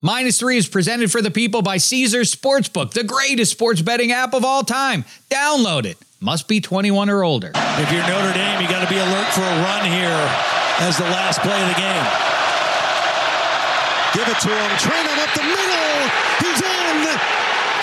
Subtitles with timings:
[0.00, 4.32] Minus three is presented for the people by Caesars Sportsbook, the greatest sports betting app
[4.32, 5.04] of all time.
[5.28, 5.98] Download it.
[6.20, 7.50] Must be 21 or older.
[7.54, 10.22] If you're Notre Dame, you got to be alert for a run here
[10.86, 12.06] as the last play of the game.
[14.14, 14.70] Give it to him.
[14.78, 15.98] Train him up the middle.
[16.46, 16.98] He's in.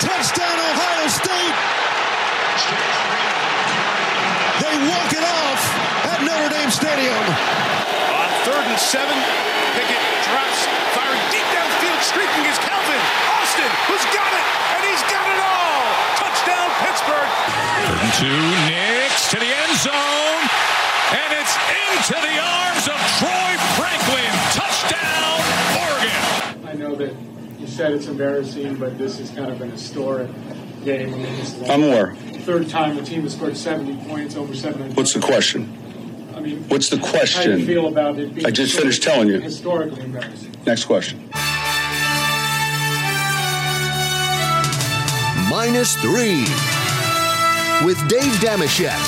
[0.00, 1.56] Touchdown, Ohio State.
[4.64, 5.60] They walk it off
[6.16, 7.24] at Notre Dame Stadium.
[8.08, 9.16] On third and seven,
[9.76, 10.60] Pickett drops,
[10.96, 11.65] firing deep downfield,
[12.06, 13.02] streaking is Calvin
[13.34, 14.44] Austin, who's got it,
[14.78, 15.82] and he's got it all.
[16.22, 17.30] Touchdown, Pittsburgh.
[17.82, 20.42] Third and two, Nix to the end zone,
[21.18, 24.32] and it's into the arms of Troy Franklin.
[24.54, 25.38] Touchdown,
[25.82, 26.68] Oregon.
[26.68, 27.12] I know that
[27.60, 30.30] you said it's embarrassing, but this is kind of an historic
[30.84, 31.12] game.
[31.12, 32.14] I mean, this is like I'm aware.
[32.46, 34.96] Third time a team has scored 70 points over 700.
[34.96, 35.76] What's the question?
[36.36, 37.66] I mean, What's the How do you question?
[37.66, 39.40] feel about it being I just finished telling you.
[39.40, 40.54] Historically embarrassing.
[40.66, 41.28] Next question.
[45.48, 46.40] Minus three
[47.86, 48.98] with Dave Dameshek.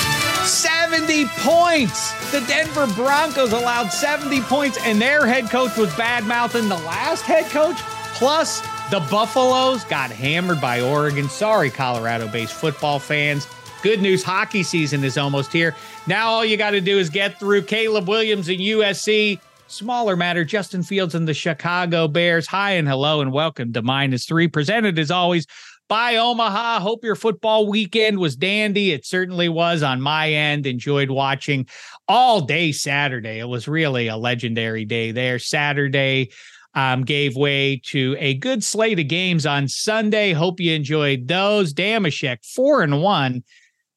[0.45, 2.31] 70 points.
[2.31, 7.23] The Denver Broncos allowed 70 points, and their head coach was bad mouthing the last
[7.23, 7.75] head coach.
[8.13, 11.27] Plus, the Buffaloes got hammered by Oregon.
[11.27, 13.45] Sorry, Colorado based football fans.
[13.83, 15.75] Good news hockey season is almost here.
[16.07, 19.41] Now, all you got to do is get through Caleb Williams and USC.
[19.69, 22.47] Smaller matter, Justin Fields and the Chicago Bears.
[22.47, 25.45] Hi and hello, and welcome to Minus Three, presented as always
[25.89, 26.79] by Omaha.
[26.79, 28.91] Hope your football weekend was dandy.
[28.91, 30.65] It certainly was on my end.
[30.65, 31.67] Enjoyed watching
[32.07, 33.39] all day Saturday.
[33.39, 35.39] It was really a legendary day there.
[35.39, 36.29] Saturday
[36.75, 40.31] um, gave way to a good slate of games on Sunday.
[40.31, 41.73] Hope you enjoyed those.
[41.73, 43.43] Dameshek, four and one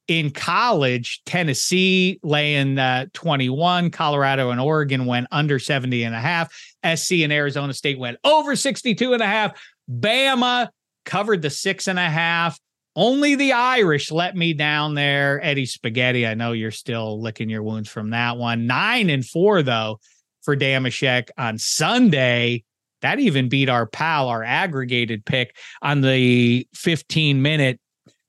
[0.09, 1.21] in college.
[1.27, 3.91] Tennessee laying uh, 21.
[3.91, 6.53] Colorado and Oregon went under 70 and a half.
[6.97, 9.53] SC and Arizona State went over 62 and a half.
[9.91, 10.69] Bama
[11.05, 12.59] covered the six and a half.
[12.95, 15.43] Only the Irish let me down there.
[15.43, 18.67] Eddie Spaghetti, I know you're still licking your wounds from that one.
[18.67, 19.99] Nine and four, though,
[20.43, 22.65] for Dameshek on Sunday.
[23.01, 27.81] That even beat our pal, our aggregated pick on the 15 minute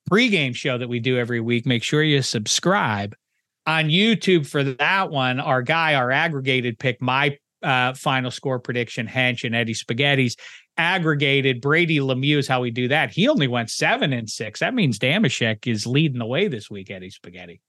[0.10, 1.66] pregame show that we do every week.
[1.66, 3.16] Make sure you subscribe
[3.66, 5.40] on YouTube for that one.
[5.40, 10.36] Our guy, our aggregated pick, my uh, final score prediction, Hench and Eddie Spaghetti's
[10.78, 11.62] aggregated.
[11.62, 13.12] Brady Lemieux is how we do that.
[13.12, 14.60] He only went seven and six.
[14.60, 17.62] That means Dameshek is leading the way this week, Eddie Spaghetti.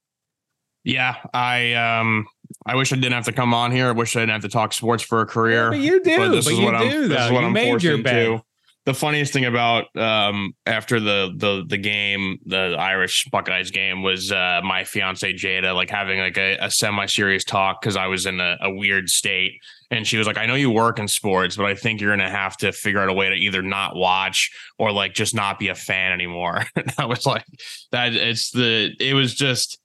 [0.85, 2.27] Yeah, I um
[2.67, 3.89] I wish I didn't have to come on here.
[3.89, 5.71] I wish I didn't have to talk sports for a career.
[5.71, 6.29] but you do.
[6.31, 7.33] this But is you what I'm do, this is though.
[7.35, 8.43] what You I'm made your bet.
[8.87, 14.31] The funniest thing about um after the the the game, the Irish Buckeyes game was
[14.31, 18.41] uh my fiance Jada like having like a, a semi-serious talk because I was in
[18.41, 19.53] a, a weird state.
[19.91, 22.29] And she was like, I know you work in sports, but I think you're gonna
[22.29, 25.69] have to figure out a way to either not watch or like just not be
[25.69, 26.65] a fan anymore.
[26.99, 27.47] I was like,
[27.93, 29.79] that it's the it was just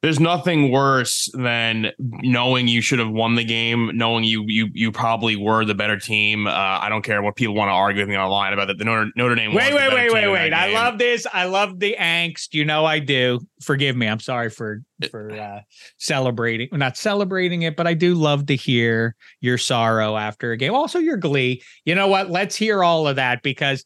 [0.00, 4.92] there's nothing worse than knowing you should have won the game, knowing you you you
[4.92, 6.46] probably were the better team.
[6.46, 8.78] Uh, I don't care what people want to argue with me online about that.
[8.78, 9.54] The Notre, Notre Dame.
[9.54, 10.52] Wait, wait, wait, wait, wait.
[10.52, 10.74] I game.
[10.74, 11.26] love this.
[11.32, 12.54] I love the angst.
[12.54, 13.40] You know I do.
[13.60, 14.06] Forgive me.
[14.06, 15.60] I'm sorry for for uh
[15.98, 20.74] celebrating not celebrating it, but I do love to hear your sorrow after a game.
[20.74, 21.60] Also your glee.
[21.84, 22.30] You know what?
[22.30, 23.84] Let's hear all of that because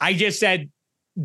[0.00, 0.70] I just said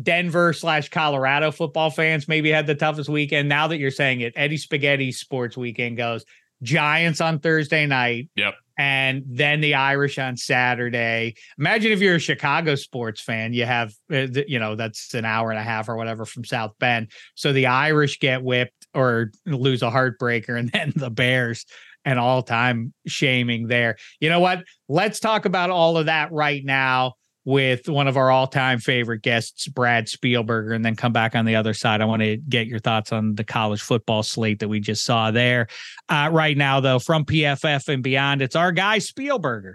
[0.00, 3.48] Denver slash Colorado football fans maybe had the toughest weekend.
[3.48, 6.24] Now that you're saying it, Eddie Spaghetti sports weekend goes
[6.62, 8.30] Giants on Thursday night.
[8.36, 8.54] Yep.
[8.78, 11.34] And then the Irish on Saturday.
[11.58, 15.50] Imagine if you're a Chicago sports fan, you have, uh, you know, that's an hour
[15.50, 17.10] and a half or whatever from South Bend.
[17.34, 21.66] So the Irish get whipped or lose a heartbreaker, and then the Bears
[22.04, 23.96] and all time shaming there.
[24.20, 24.64] You know what?
[24.88, 27.14] Let's talk about all of that right now
[27.44, 31.56] with one of our all-time favorite guests, Brad Spielberger, and then come back on the
[31.56, 32.00] other side.
[32.00, 35.30] I want to get your thoughts on the college football slate that we just saw
[35.30, 35.66] there.
[36.08, 39.74] Uh, right now, though, from PFF and beyond, it's our guy Spielberger.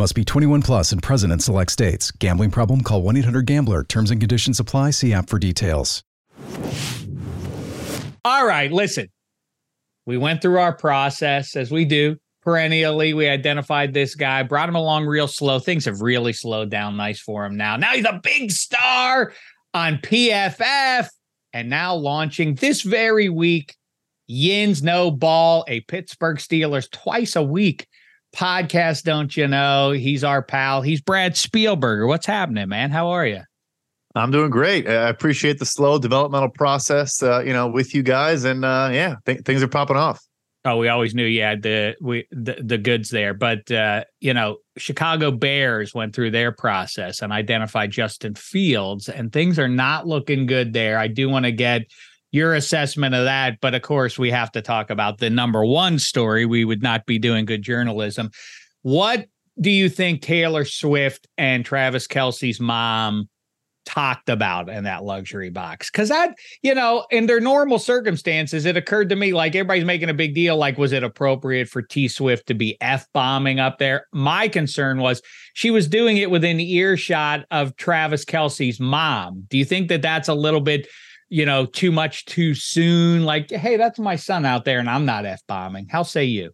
[0.00, 2.10] Must be 21 plus and present in select states.
[2.10, 2.80] Gambling problem?
[2.80, 3.84] Call 1 800 Gambler.
[3.84, 4.92] Terms and conditions apply.
[4.92, 6.02] See app for details.
[8.24, 9.10] All right, listen.
[10.06, 13.12] We went through our process as we do perennially.
[13.12, 15.58] We identified this guy, brought him along real slow.
[15.58, 17.76] Things have really slowed down nice for him now.
[17.76, 19.34] Now he's a big star
[19.74, 21.08] on PFF
[21.52, 23.76] and now launching this very week.
[24.28, 27.86] Yins No Ball, a Pittsburgh Steelers twice a week
[28.34, 29.04] podcast.
[29.04, 29.92] Don't you know?
[29.92, 30.82] He's our pal.
[30.82, 32.06] He's Brad Spielberger.
[32.06, 32.90] What's happening, man?
[32.90, 33.42] How are you?
[34.14, 34.88] I'm doing great.
[34.88, 39.16] I appreciate the slow developmental process, uh, you know, with you guys, and uh, yeah,
[39.24, 40.20] th- things are popping off.
[40.64, 44.34] Oh, we always knew you had the we the, the goods there, but uh, you
[44.34, 50.06] know, Chicago Bears went through their process and identified Justin Fields, and things are not
[50.06, 50.98] looking good there.
[50.98, 51.82] I do want to get
[52.32, 55.98] your assessment of that, but of course, we have to talk about the number one
[55.98, 56.46] story.
[56.46, 58.30] We would not be doing good journalism.
[58.82, 59.26] What
[59.60, 63.28] do you think Taylor Swift and Travis Kelce's mom
[63.86, 68.76] talked about in that luxury box because that you know in their normal circumstances it
[68.76, 72.06] occurred to me like everybody's making a big deal like was it appropriate for t
[72.06, 75.22] swift to be f bombing up there my concern was
[75.54, 80.28] she was doing it within earshot of travis kelce's mom do you think that that's
[80.28, 80.86] a little bit
[81.30, 85.06] you know too much too soon like hey that's my son out there and i'm
[85.06, 86.50] not f bombing how say you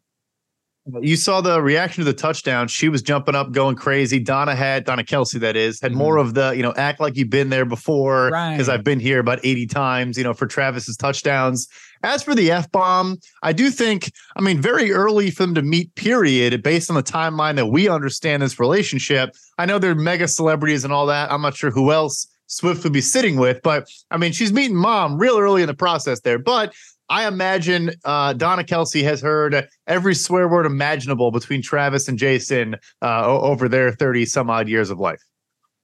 [1.03, 2.69] You saw the reaction to the touchdown.
[2.69, 4.21] She was jumping up, going crazy.
[4.21, 6.29] Donna had Donna Kelce, that is, had more mm-hmm.
[6.29, 8.75] of the you know act like you've been there before because Right.
[8.75, 10.17] I've been here about eighty times.
[10.17, 11.67] You know for Travis's touchdowns.
[12.05, 15.63] As for the f bomb, I do think I mean very early for them to
[15.63, 15.93] meet.
[15.97, 16.63] Period.
[16.63, 20.93] Based on the timeline that we understand this relationship, I know they're mega celebrities and
[20.93, 21.33] all that.
[21.33, 24.77] I'm not sure who else Swift would be sitting with, but I mean she's meeting
[24.77, 26.75] mom real early in the process there, but.
[27.09, 32.75] I imagine uh, Donna Kelce has heard every swear word imaginable between Travis and Jason
[33.01, 35.21] uh, over their 30 some odd years of life.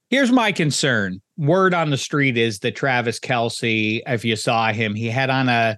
[0.09, 1.21] Here's my concern.
[1.37, 5.47] Word on the street is that Travis Kelce, if you saw him, he had on
[5.49, 5.77] a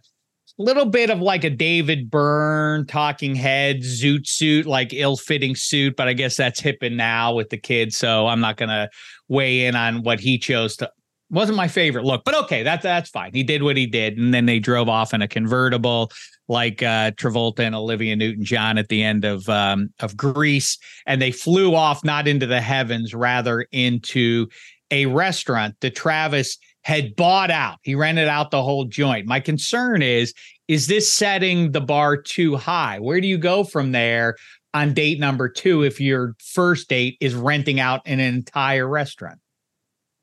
[0.58, 6.08] little bit of like a David Byrne talking head zoot suit, like ill-fitting suit, but
[6.08, 7.98] I guess that's hipping now with the kids.
[7.98, 8.90] So I'm not gonna
[9.28, 10.92] weigh in on what he chose to
[11.30, 13.32] wasn't my favorite look, but okay, that's that's fine.
[13.34, 16.12] He did what he did, and then they drove off in a convertible,
[16.48, 21.32] like uh, Travolta and Olivia Newton-John at the end of um, of Grease, and they
[21.32, 24.48] flew off not into the heavens, rather into
[24.92, 27.80] a restaurant that Travis had bought out.
[27.82, 29.26] He rented out the whole joint.
[29.26, 30.32] My concern is,
[30.68, 33.00] is this setting the bar too high?
[33.00, 34.36] Where do you go from there
[34.76, 39.40] on date number two if your first date is renting out an entire restaurant?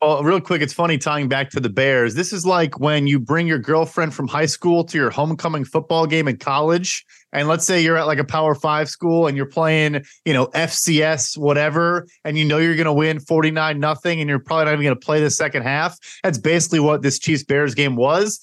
[0.03, 2.15] Well, real quick, it's funny tying back to the Bears.
[2.17, 6.07] This is like when you bring your girlfriend from high school to your homecoming football
[6.07, 7.05] game in college.
[7.33, 10.49] And let's say you're at like a power five school and you're playing, you know,
[10.49, 14.73] FCS, whatever, and you know you're going to win 49 nothing and you're probably not
[14.73, 15.97] even going to play the second half.
[16.25, 18.41] That's basically what this Chiefs Bears game was.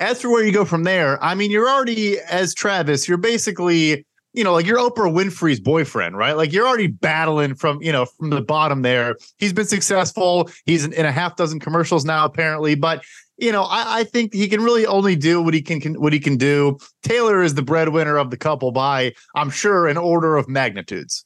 [0.00, 4.04] As for where you go from there, I mean, you're already, as Travis, you're basically
[4.34, 6.36] you know, like you're Oprah Winfrey's boyfriend, right?
[6.36, 9.16] Like you're already battling from, you know, from the bottom there.
[9.38, 10.50] He's been successful.
[10.66, 12.74] He's in, in a half dozen commercials now, apparently.
[12.74, 13.04] But
[13.36, 16.12] you know, I, I, think he can really only do what he can, can, what
[16.12, 16.78] he can do.
[17.02, 21.24] Taylor is the breadwinner of the couple by, I'm sure, an order of magnitudes.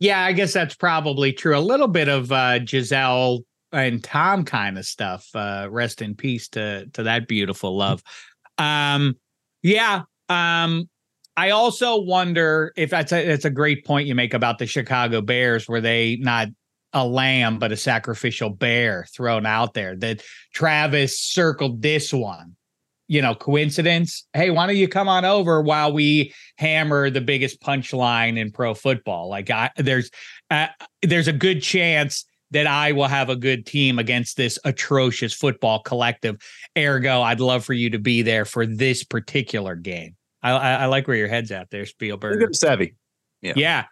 [0.00, 1.56] Yeah, I guess that's probably true.
[1.56, 5.28] A little bit of uh, Gisele and Tom kind of stuff.
[5.32, 8.02] Uh, rest in peace to to that beautiful love.
[8.58, 9.16] Um,
[9.62, 10.02] yeah.
[10.28, 10.88] Um,
[11.36, 15.20] I also wonder if that's a, that's a great point you make about the Chicago
[15.20, 15.68] Bears.
[15.68, 16.48] Were they not
[16.92, 19.96] a lamb, but a sacrificial bear thrown out there?
[19.96, 20.22] That
[20.52, 22.56] Travis circled this one.
[23.06, 24.26] You know, coincidence?
[24.32, 28.72] Hey, why don't you come on over while we hammer the biggest punchline in pro
[28.72, 29.28] football?
[29.28, 30.10] Like, I, there's
[30.50, 30.68] uh,
[31.02, 35.82] there's a good chance that I will have a good team against this atrocious football
[35.82, 36.36] collective.
[36.78, 40.16] Ergo, I'd love for you to be there for this particular game.
[40.50, 42.38] I, I, like where your head's at there, Spielberg.
[42.38, 42.94] Good savvy.
[43.40, 43.54] Yeah.
[43.56, 43.84] Yeah.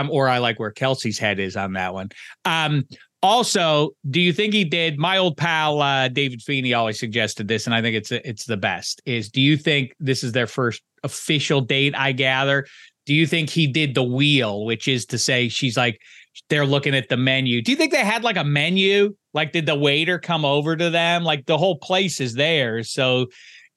[0.00, 2.10] Um, or I like where Kelce's head is on that one.
[2.44, 2.84] Um,
[3.22, 4.98] also, do you think he did?
[4.98, 8.56] My old pal uh, David Feeney always suggested this, and I think it's it's the
[8.56, 9.02] best.
[9.06, 11.96] Is do you think this is their first official date?
[11.96, 12.66] I gather.
[13.06, 16.00] Do you think he did the wheel, which is to say, she's like
[16.48, 17.62] they're looking at the menu.
[17.62, 19.16] Do you think they had like a menu?
[19.34, 21.24] Like, did the waiter come over to them?
[21.24, 23.26] Like the whole place is there, so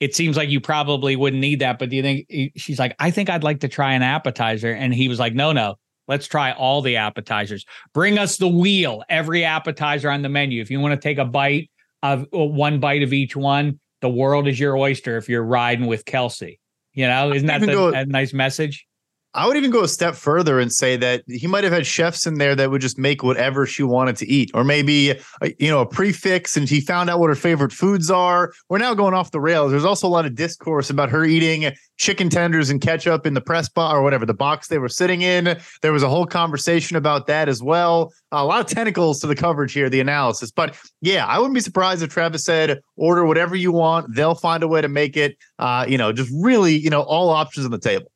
[0.02, 1.78] it seems like you probably wouldn't need that.
[1.78, 4.72] But do you think she's like, I think I'd like to try an appetizer?
[4.72, 5.76] And he was like, no, no,
[6.08, 7.64] let's try all the appetizers.
[7.94, 10.60] Bring us the wheel, every appetizer on the menu.
[10.60, 11.70] If you want to take a bite
[12.02, 15.86] of uh, one bite of each one, the world is your oyster if you're riding
[15.86, 16.58] with Kelce.
[16.94, 18.84] You know, isn't that the, a nice message?
[19.34, 22.26] I would even go a step further and say that he might have had chefs
[22.26, 25.70] in there that would just make whatever she wanted to eat, or maybe uh, you
[25.70, 28.52] know a prix fixe, and he found out what her favorite foods are.
[28.68, 29.70] We're now going off the rails.
[29.70, 33.40] There's also a lot of discourse about her eating chicken tenders and ketchup in the
[33.40, 35.58] press box or whatever the box they were sitting in.
[35.80, 38.12] There was a whole conversation about that as well.
[38.32, 40.50] A lot of tentacles to the coverage here, the analysis.
[40.50, 44.14] But yeah, I wouldn't be surprised if Travis said, "Order whatever you want.
[44.14, 47.30] They'll find a way to make it." Uh, you know, just really, you know, all
[47.30, 48.11] options on the table.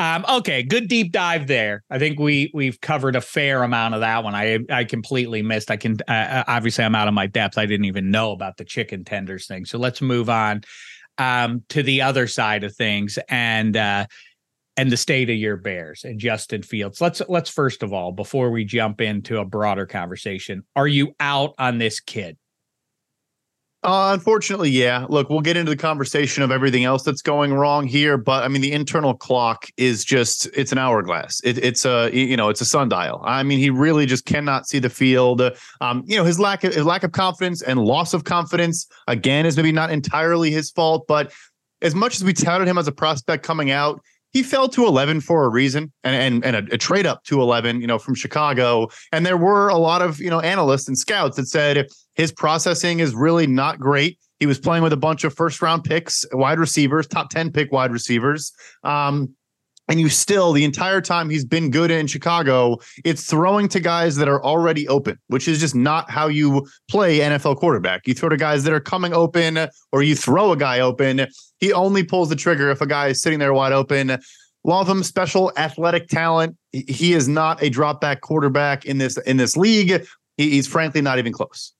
[0.00, 1.84] Um, okay, good deep dive there.
[1.90, 4.34] I think we we've covered a fair amount of that one.
[4.34, 5.70] I I completely missed.
[5.70, 7.58] I can uh, obviously I'm out of my depth.
[7.58, 9.66] I didn't even know about the chicken tenders thing.
[9.66, 10.62] So let's move on
[11.18, 14.06] um, to the other side of things and uh,
[14.78, 17.02] and the state of your Bears and Justin Fields.
[17.02, 21.52] Let's let's first of all before we jump into a broader conversation, are you out
[21.58, 22.38] on this kid?
[23.82, 25.06] Uh, unfortunately, yeah.
[25.08, 28.48] Look, we'll get into the conversation of everything else that's going wrong here, but I
[28.48, 31.40] mean, the internal clock is just—it's an hourglass.
[31.44, 33.22] It, it's a, you know, it's a sundial.
[33.24, 35.40] I mean, he really just cannot see the field.
[35.80, 39.46] Um, you know, his lack of his lack of confidence and loss of confidence again
[39.46, 41.32] is maybe not entirely his fault, but
[41.80, 45.20] as much as we touted him as a prospect coming out, he fell to 11
[45.22, 48.14] for a reason and and, and a, a, trade up to 11 you know from
[48.14, 51.86] chicago and there were a lot of you know analysts and scouts that said
[52.20, 55.84] his processing is really not great he was playing with a bunch of first round
[55.84, 58.52] picks wide receivers top 10 pick wide receivers
[58.84, 59.34] um,
[59.90, 64.14] and you still the entire time he's been good in Chicago, it's throwing to guys
[64.16, 68.06] that are already open, which is just not how you play NFL quarterback.
[68.06, 71.26] You throw to guys that are coming open, or you throw a guy open.
[71.58, 74.16] He only pulls the trigger if a guy is sitting there wide open.
[74.62, 76.56] Love him, special athletic talent.
[76.70, 80.06] He is not a drop back quarterback in this in this league.
[80.36, 81.72] he's frankly not even close.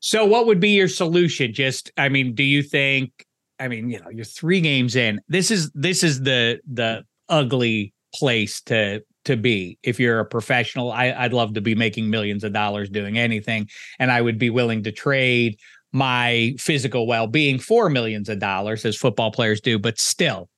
[0.00, 1.52] So, what would be your solution?
[1.52, 3.26] Just, I mean, do you think
[3.58, 5.20] I mean, you know, you're three games in.
[5.28, 10.92] This is this is the the ugly place to to be if you're a professional.
[10.92, 14.50] I, I'd love to be making millions of dollars doing anything, and I would be
[14.50, 15.58] willing to trade
[15.92, 19.78] my physical well-being for millions of dollars as football players do.
[19.78, 20.48] But still,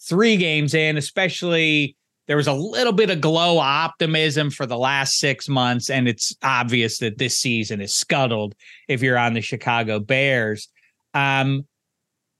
[0.00, 5.18] three games in, especially there was a little bit of glow optimism for the last
[5.18, 8.54] six months, and it's obvious that this season is scuttled
[8.88, 10.68] if you're on the Chicago Bears.
[11.12, 11.66] Um,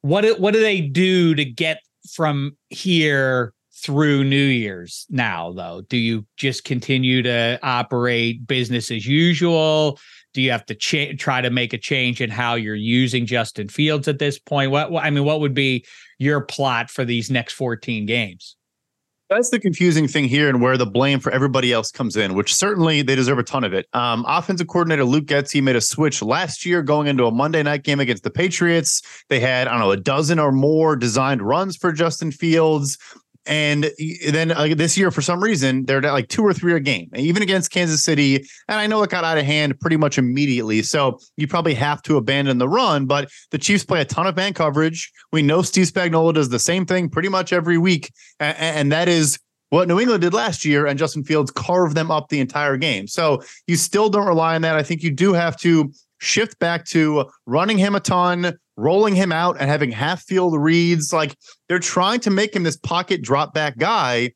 [0.00, 1.80] what what do they do to get
[2.12, 5.82] from here through New Year's now, though?
[5.88, 9.98] Do you just continue to operate business as usual?
[10.32, 13.68] Do you have to cha- try to make a change in how you're using Justin
[13.68, 14.70] Fields at this point?
[14.70, 15.84] What, what I mean, what would be
[16.18, 18.56] your plot for these next 14 games?
[19.30, 22.54] That's the confusing thing here, and where the blame for everybody else comes in, which
[22.54, 23.86] certainly they deserve a ton of it.
[23.94, 27.84] Um, offensive coordinator Luke Getsy made a switch last year going into a Monday night
[27.84, 29.00] game against the Patriots.
[29.30, 32.98] They had, I don't know, a dozen or more designed runs for Justin Fields.
[33.46, 33.90] And
[34.28, 37.10] then uh, this year, for some reason, they're at like two or three a game,
[37.14, 38.36] even against Kansas City.
[38.36, 40.82] And I know it got out of hand pretty much immediately.
[40.82, 43.06] So you probably have to abandon the run.
[43.06, 45.12] But the Chiefs play a ton of man coverage.
[45.32, 48.12] We know Steve Spagnuolo does the same thing pretty much every week.
[48.40, 49.38] And, and that is
[49.70, 53.08] what New England did last year, and Justin Fields carved them up the entire game.
[53.08, 54.76] So you still don't rely on that.
[54.76, 59.32] I think you do have to shift back to running him a ton, rolling him
[59.32, 61.12] out and having half field reads.
[61.12, 61.36] Like
[61.68, 64.32] they're trying to make him this pocket drop back guy,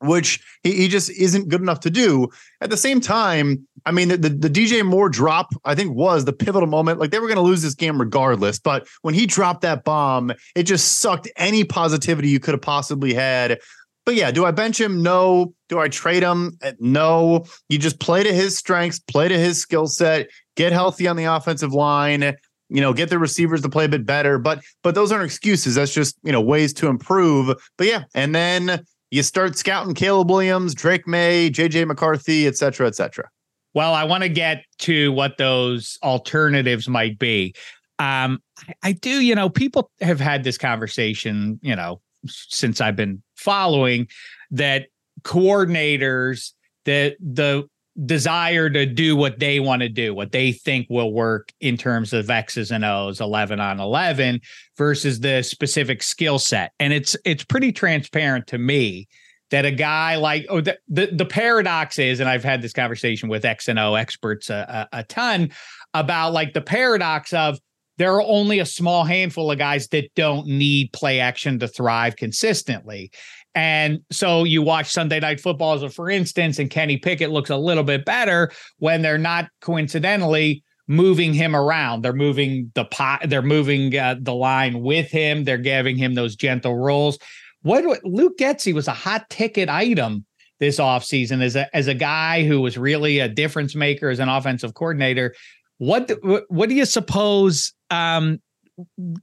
[0.00, 2.28] which he, he just isn't good enough to do.
[2.60, 6.32] At the same time, I mean, the, the DJ Moore drop, I think, was the
[6.32, 7.00] pivotal moment.
[7.00, 8.58] Like they were going to lose this game regardless.
[8.58, 13.14] But when he dropped that bomb, it just sucked any positivity you could have possibly
[13.14, 13.58] had.
[14.04, 15.02] But yeah, do I bench him?
[15.02, 15.54] No.
[15.68, 16.58] Do I trade him?
[16.60, 17.44] Uh, no.
[17.68, 21.24] You just play to his strengths, play to his skill set, get healthy on the
[21.24, 22.34] offensive line
[22.72, 24.38] you know, get the receivers to play a bit better.
[24.38, 25.74] But but those aren't excuses.
[25.74, 27.54] That's just, you know, ways to improve.
[27.76, 32.86] But yeah, and then you start scouting Caleb Williams, Drake Maye, JJ McCarthy, et cetera,
[32.86, 33.28] et cetera.
[33.74, 37.54] Well, I want to get to what those alternatives might be.
[37.98, 42.96] Um, I, I do, you know, people have had this conversation, you know, since I've
[42.96, 44.08] been following
[44.50, 44.86] that
[45.22, 46.52] coordinators
[46.84, 47.68] that the
[48.06, 52.12] desire to do what they want to do, what they think will work in terms
[52.12, 54.40] of X's and O's, 11 on 11
[54.78, 56.72] versus the specific skill set.
[56.78, 59.08] And it's it's pretty transparent to me
[59.50, 63.28] that a guy like oh the, the, the paradox is and I've had this conversation
[63.28, 65.50] with X and O experts a, a, a ton
[65.92, 67.58] about like the paradox of
[67.98, 72.16] there are only a small handful of guys that don't need play action to thrive
[72.16, 73.12] consistently.
[73.54, 77.50] And so you watch Sunday Night Football, as a, for instance, and Kenny Pickett looks
[77.50, 82.02] a little bit better when they're not coincidentally moving him around.
[82.02, 85.44] They're moving the pot, they're moving uh, the line with him.
[85.44, 87.18] They're giving him those gentle rolls.
[87.62, 90.24] What Luke Getsy was a hot ticket item
[90.58, 94.28] this offseason as a as a guy who was really a difference maker as an
[94.28, 95.34] offensive coordinator.
[95.78, 96.10] What
[96.48, 98.40] what do you suppose um,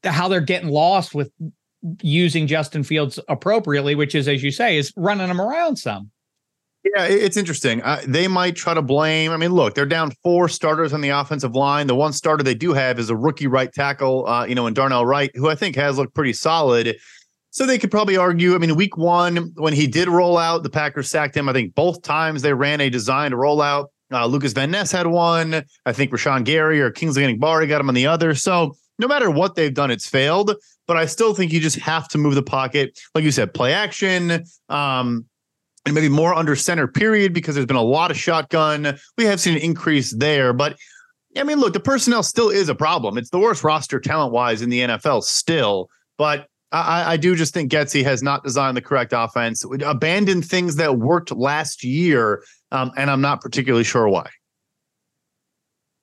[0.03, 1.31] how they're getting lost with
[2.01, 6.11] using Justin Fields appropriately, which is, as you say, is running him around some.
[6.83, 7.81] Yeah, it's interesting.
[7.81, 9.31] Uh, they might try to blame.
[9.31, 11.87] I mean, look, they're down four starters on the offensive line.
[11.87, 14.73] The one starter they do have is a rookie right tackle, uh, you know, in
[14.73, 16.95] Darnell Wright, who I think has looked pretty solid.
[17.51, 18.55] So they could probably argue.
[18.55, 21.49] I mean, week one, when he did roll out, the Packers sacked him.
[21.49, 23.87] I think both times they ran a designed rollout.
[24.11, 25.63] Uh, Lucas Van Ness had one.
[25.85, 28.35] I think Rashan Gary or Kingsley Enagbare got him on the other.
[28.35, 30.55] So no matter what they've done, it's failed.
[30.89, 33.73] But I still think you just have to move the pocket, like you said, play
[33.73, 35.23] action, um,
[35.86, 36.88] and maybe more under center.
[36.88, 38.97] Period, because there's been a lot of shotgun.
[39.15, 40.80] We have seen an increase there, but
[41.38, 43.19] I mean, look, the personnel still is a problem.
[43.19, 46.47] It's the worst roster talent wise in the NFL still, but.
[46.71, 50.99] I, I do just think Getsy has not designed the correct offense, abandoned things that
[50.99, 54.30] worked last year, um, and I'm not particularly sure why.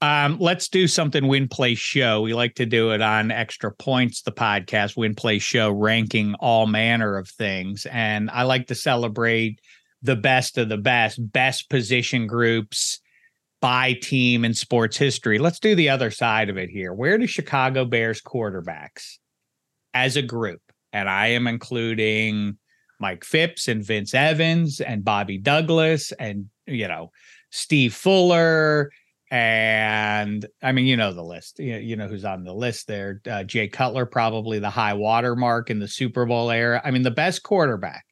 [0.03, 2.21] Um, let's do something win play show.
[2.21, 6.67] We like to do it on extra points, the podcast win play show, ranking all
[6.67, 7.87] manner of things.
[7.91, 9.61] And I like to celebrate
[10.03, 13.01] the best of the best, best position groups
[13.63, 15.39] by team in sports history.
[15.39, 16.93] Let's do the other side of it here.
[16.93, 19.17] Where do Chicago Bears quarterbacks
[19.95, 20.61] as a group?
[20.93, 22.59] And I am including
[23.01, 27.11] Mike Phipps and Vince Evans and Bobby Douglas and, you know,
[27.51, 28.91] Steve Fuller
[29.31, 31.59] and I mean, you know the list.
[31.59, 33.21] You know, you know who's on the list there.
[33.29, 36.81] Uh, Jay Cutler, probably the high water mark in the Super Bowl era.
[36.85, 38.05] I mean, the best quarterback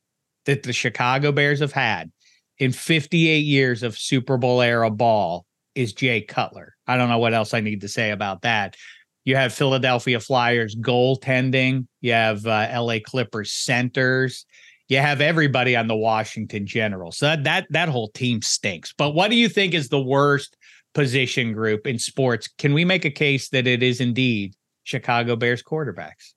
[0.47, 2.11] that the Chicago Bears have had
[2.59, 6.75] in 58 years of Super Bowl era ball is Jay Cutler.
[6.87, 8.77] I don't know what else I need to say about that.
[9.25, 11.87] You have Philadelphia Flyers goaltending.
[12.01, 14.45] You have uh, LA Clippers centers.
[14.89, 17.11] You have everybody on the Washington General.
[17.11, 18.93] So that, that that whole team stinks.
[18.93, 20.57] But what do you think is the worst
[20.95, 24.55] position group in sports, can we make a case that it is indeed
[24.85, 26.33] Chicago Bears quarterbacks?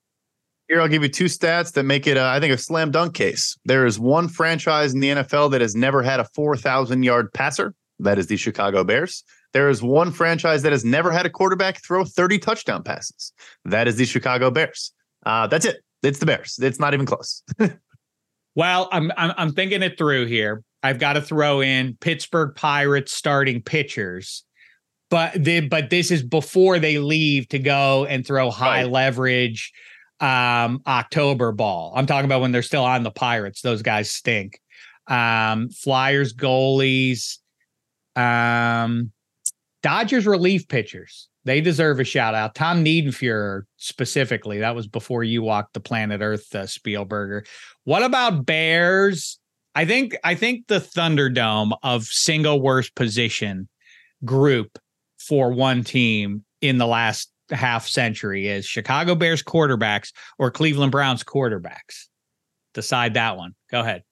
[0.67, 3.13] Here, I'll give you two stats that make it, uh, I think, a slam dunk
[3.13, 3.57] case.
[3.63, 7.73] There is one franchise in the NFL that has never had a 4,000 yard passer.
[7.99, 9.23] That is the Chicago Bears.
[9.53, 13.31] There is one franchise that has never had a quarterback throw 30 touchdown passes.
[13.63, 14.91] That is the Chicago Bears.
[15.25, 15.77] Uh, that's it.
[16.03, 16.59] It's the Bears.
[16.61, 17.41] It's not even close.
[18.55, 20.63] well, I'm, I'm I'm thinking it through here.
[20.83, 24.43] I've got to throw in Pittsburgh Pirates starting pitchers,
[25.09, 28.91] but the, but this is before they leave to go and throw high right.
[28.91, 29.71] leverage
[30.19, 31.93] um, October ball.
[31.95, 33.61] I'm talking about when they're still on the Pirates.
[33.61, 34.59] Those guys stink.
[35.07, 37.37] Um, Flyers goalies,
[38.15, 39.11] um,
[39.83, 41.29] Dodgers relief pitchers.
[41.45, 42.55] They deserve a shout out.
[42.55, 44.59] Tom Niedenfuer specifically.
[44.59, 47.47] That was before you walked the planet Earth, uh, Spielberger.
[47.85, 49.39] What about Bears?
[49.73, 53.69] I think I think the Thunderdome of single worst position
[54.25, 54.77] group
[55.17, 61.23] for one team in the last half century is Chicago Bears quarterbacks or Cleveland Browns
[61.23, 62.07] quarterbacks.
[62.73, 63.53] Decide that one.
[63.71, 64.03] Go ahead.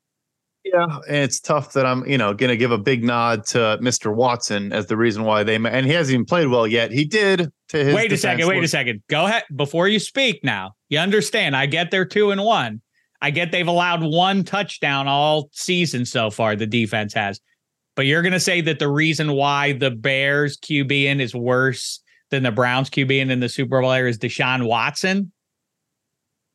[0.63, 3.77] Yeah, and it's tough that I'm, you know, going to give a big nod to
[3.81, 4.13] Mr.
[4.13, 6.91] Watson as the reason why they and he hasn't even played well yet.
[6.91, 9.03] He did to his Wait a second, wait a second.
[9.07, 10.71] Go ahead before you speak now.
[10.89, 12.81] You understand, I get they're 2 and 1.
[13.21, 17.39] I get they've allowed one touchdown all season so far the defense has.
[17.95, 22.01] But you're going to say that the reason why the Bears QB in is worse
[22.29, 25.31] than the Browns QB in the Super Bowl era is Deshaun Watson?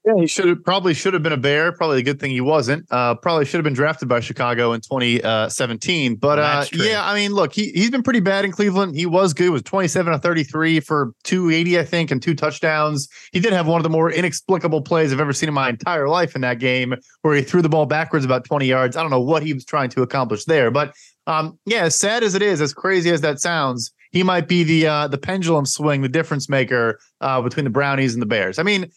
[0.05, 1.73] Yeah, he should have probably should have been a Bear.
[1.73, 2.87] Probably a good thing he wasn't.
[2.91, 6.15] Uh, probably should have been drafted by Chicago in 2017.
[6.15, 8.97] But uh, yeah, I mean, look, he he's been pretty bad in Cleveland.
[8.97, 9.51] He was good.
[9.51, 13.09] Was 27 to 33 for 280, I think, and two touchdowns.
[13.33, 16.09] He did have one of the more inexplicable plays I've ever seen in my entire
[16.09, 18.97] life in that game, where he threw the ball backwards about 20 yards.
[18.97, 20.95] I don't know what he was trying to accomplish there, but
[21.27, 24.65] um, yeah, as sad as it is, as crazy as that sounds, he might be
[24.65, 28.59] the uh, the pendulum swing, the difference maker uh, between the Brownies and the Bears.
[28.59, 28.91] I mean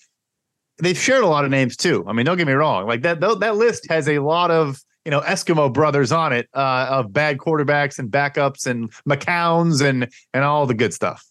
[0.79, 2.03] they've shared a lot of names too.
[2.07, 2.87] I mean, don't get me wrong.
[2.87, 6.87] Like that that list has a lot of you know Eskimo brothers on it uh,
[6.89, 11.23] of bad quarterbacks and backups and McCowns and and all the good stuff.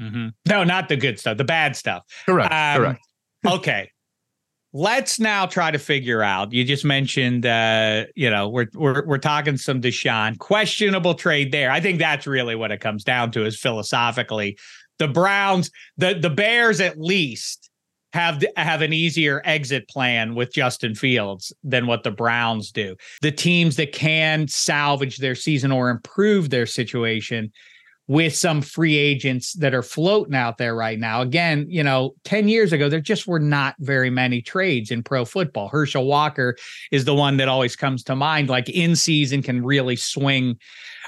[0.00, 0.28] Mm-hmm.
[0.46, 1.36] No, not the good stuff.
[1.38, 2.04] The bad stuff.
[2.26, 2.52] Correct.
[2.52, 3.00] Um, correct.
[3.46, 3.90] okay.
[4.74, 6.52] Let's now try to figure out.
[6.52, 11.70] You just mentioned, uh, you know, we're we're we're talking some Deshaun questionable trade there.
[11.70, 14.58] I think that's really what it comes down to is philosophically,
[14.98, 17.70] the Browns, the the Bears at least
[18.12, 22.96] have have an easier exit plan with Justin Fields than what the Browns do.
[23.22, 27.52] The teams that can salvage their season or improve their situation
[28.08, 31.20] with some free agents that are floating out there right now.
[31.20, 35.26] Again, you know, 10 years ago there just were not very many trades in pro
[35.26, 35.68] football.
[35.68, 36.56] Herschel Walker
[36.90, 40.56] is the one that always comes to mind like in season can really swing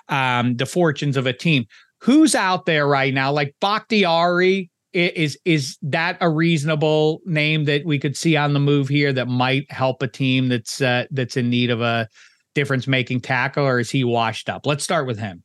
[0.09, 1.65] um, the fortunes of a team.
[2.03, 7.99] Who's out there right now like Bakhtiari is is that a reasonable name that we
[7.99, 11.49] could see on the move here that might help a team that's uh, that's in
[11.49, 12.09] need of a
[12.55, 15.45] difference making tackle or is he washed up let's start with him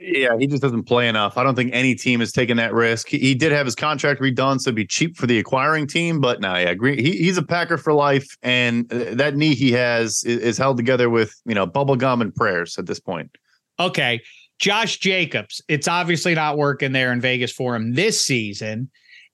[0.00, 3.08] yeah he just doesn't play enough i don't think any team is taking that risk
[3.08, 6.40] he, did have his contract redone so it'd be cheap for the acquiring team but
[6.40, 10.38] no yeah he, he's a packer for life and uh, that knee he has is,
[10.40, 13.36] is held together with you know bubble gum and prayers at this point
[13.80, 14.20] okay
[14.58, 18.90] Josh Jacobs, it's obviously not working there in Vegas for him this season.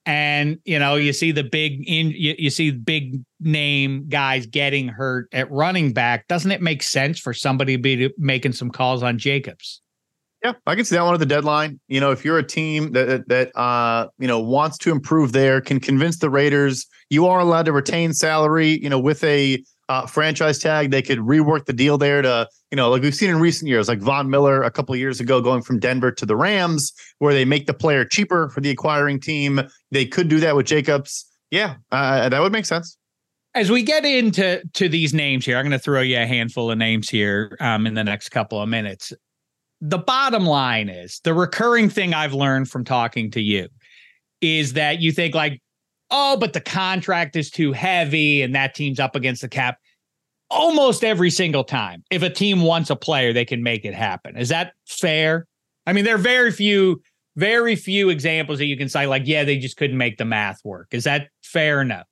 [0.07, 4.89] And you know, you see the big in you, you see big name guys getting
[4.89, 6.29] hurt at running back.
[6.29, 9.81] Doesn't it make sense for somebody to be making some calls on Jacobs?
[10.45, 11.81] Yeah, I can see that one at the deadline.
[11.89, 15.61] You know, if you're a team that that uh, you know wants to improve there,
[15.61, 18.79] can convince the Raiders, you are allowed to retain salary.
[18.83, 20.91] You know, with a uh, franchise tag.
[20.91, 23.89] They could rework the deal there to, you know, like we've seen in recent years,
[23.89, 27.45] like Von Miller a couple years ago going from Denver to the Rams, where they
[27.45, 29.61] make the player cheaper for the acquiring team.
[29.91, 31.27] They could do that with Jacobs.
[31.51, 32.97] Yeah, uh, that would make sense.
[33.55, 36.73] As we get into to these names here, I'm going to throw you a handful
[36.73, 39.13] of names here um, in the next couple of minutes.
[39.81, 43.69] The bottom line is the recurring thing I've learned from talking to you
[44.41, 45.61] is that you think like
[46.11, 49.79] oh, but the contract is too heavy and that team's up against the cap.
[50.49, 54.37] Almost every single time, if a team wants a player, they can make it happen.
[54.37, 55.47] Is that fair?
[55.87, 57.03] I mean, there are very few,
[57.37, 60.61] very few examples that you can say, like, yeah, they just couldn't make the math
[60.65, 60.89] work.
[60.93, 62.07] Is that fair enough?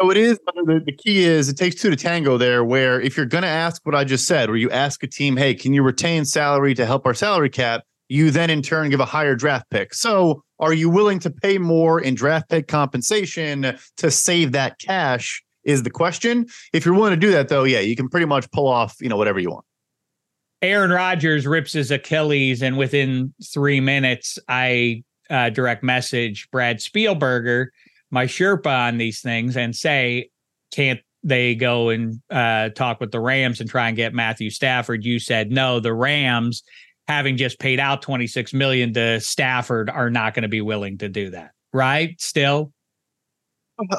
[0.00, 0.38] Oh, it is.
[0.44, 3.42] But the, the key is it takes two to tango there, where if you're going
[3.42, 6.24] to ask what I just said, where you ask a team, hey, can you retain
[6.24, 7.82] salary to help our salary cap?
[8.08, 9.92] You then in turn give a higher draft pick.
[9.92, 15.42] So are you willing to pay more in draft pick compensation to save that cash?
[15.64, 16.46] Is the question.
[16.72, 19.08] If you're willing to do that, though, yeah, you can pretty much pull off, you
[19.10, 19.66] know, whatever you want.
[20.62, 27.66] Aaron Rodgers rips his Achilles, and within three minutes, I uh, direct message Brad Spielberger
[28.10, 30.30] my Sherpa on these things and say,
[30.72, 35.04] can't they go and uh, talk with the Rams and try and get Matthew Stafford?
[35.04, 35.80] You said no.
[35.80, 36.62] The Rams,
[37.06, 41.08] having just paid out 26 million to Stafford, are not going to be willing to
[41.08, 41.52] do that.
[41.72, 42.20] Right?
[42.20, 42.72] Still.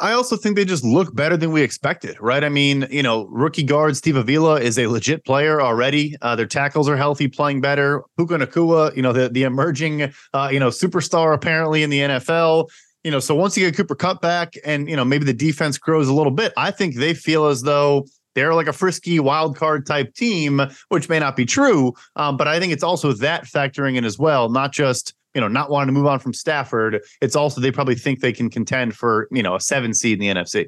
[0.02, 2.44] I also think they just look better than we expected, right?
[2.44, 6.18] I mean, you know, rookie guard Steve Avila is a legit player already.
[6.22, 8.04] Uh, their tackles are healthy, playing better.
[8.18, 12.68] Puka Nacua, you know, the the emerging, uh, you know, superstar apparently in the NFL.
[13.04, 15.78] You know, so once you get Cooper Kupp back, and you know, maybe the defense
[15.78, 19.58] grows a little bit, I think they feel as though they're like a frisky wild
[19.58, 21.94] card type team, which may not be true.
[22.16, 25.48] Um, but I think it's also that factoring in as well, not just you know,
[25.48, 28.96] not wanting to move on from Stafford, it's also they probably think they can contend
[28.96, 30.68] for, you know, a seven seed in the NFC.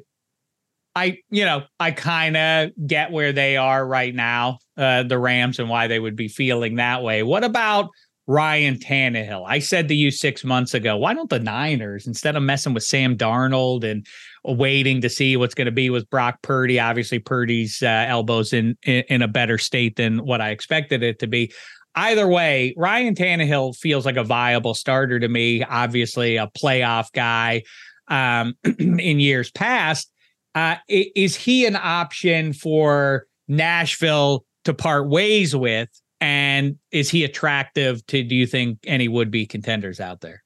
[0.94, 5.58] I, you know, I kind of get where they are right now, uh, the Rams,
[5.58, 7.22] and why they would be feeling that way.
[7.22, 7.88] What about
[8.26, 9.44] Ryan Tannehill?
[9.46, 12.84] I said to you six months ago, why don't the Niners, instead of messing with
[12.84, 14.06] Sam Darnold and
[14.44, 18.76] waiting to see what's going to be with Brock Purdy, obviously Purdy's uh, elbows in,
[18.84, 21.52] in in a better state than what I expected it to be
[21.94, 25.62] either way, Ryan Tannehill feels like a viable starter to me.
[25.62, 27.62] Obviously, a playoff guy
[28.08, 30.10] um, in years past.
[30.54, 35.88] Uh, is he an option for Nashville to part ways with?
[36.22, 40.44] And is he attractive to, do you think, any would be contenders out there?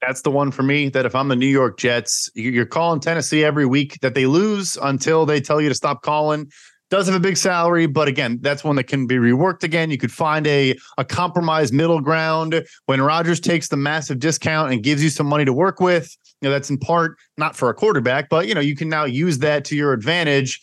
[0.00, 3.44] That's the one for me that if I'm the New York Jets, you're calling Tennessee
[3.44, 6.48] every week that they lose until they tell you to stop calling
[6.90, 9.90] does have a big salary, but again, that's one that can be reworked again.
[9.90, 14.82] You could find a a compromise middle ground when Rodgers takes the massive discount and
[14.82, 16.14] gives you some money to work with.
[16.40, 19.04] You know, that's in part not for a quarterback, but you know, you can now
[19.04, 20.60] use that to your advantage.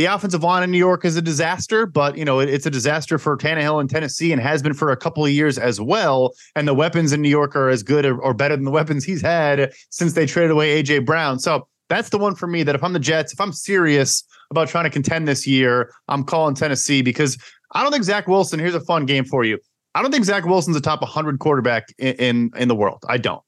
[0.00, 2.70] The offensive line in New York is a disaster, but you know, it, it's a
[2.70, 6.32] disaster for Tannehill in Tennessee and has been for a couple of years as well.
[6.56, 9.04] And the weapons in New York are as good or, or better than the weapons
[9.04, 11.38] he's had since they traded away AJ Brown.
[11.38, 14.68] So that's the one for me that if I'm the Jets, if I'm serious about
[14.68, 17.36] trying to contend this year, I'm calling Tennessee because
[17.74, 18.58] I don't think Zach Wilson.
[18.58, 19.58] Here's a fun game for you.
[19.94, 23.04] I don't think Zach Wilson's a top 100 quarterback in in, in the world.
[23.06, 23.42] I don't.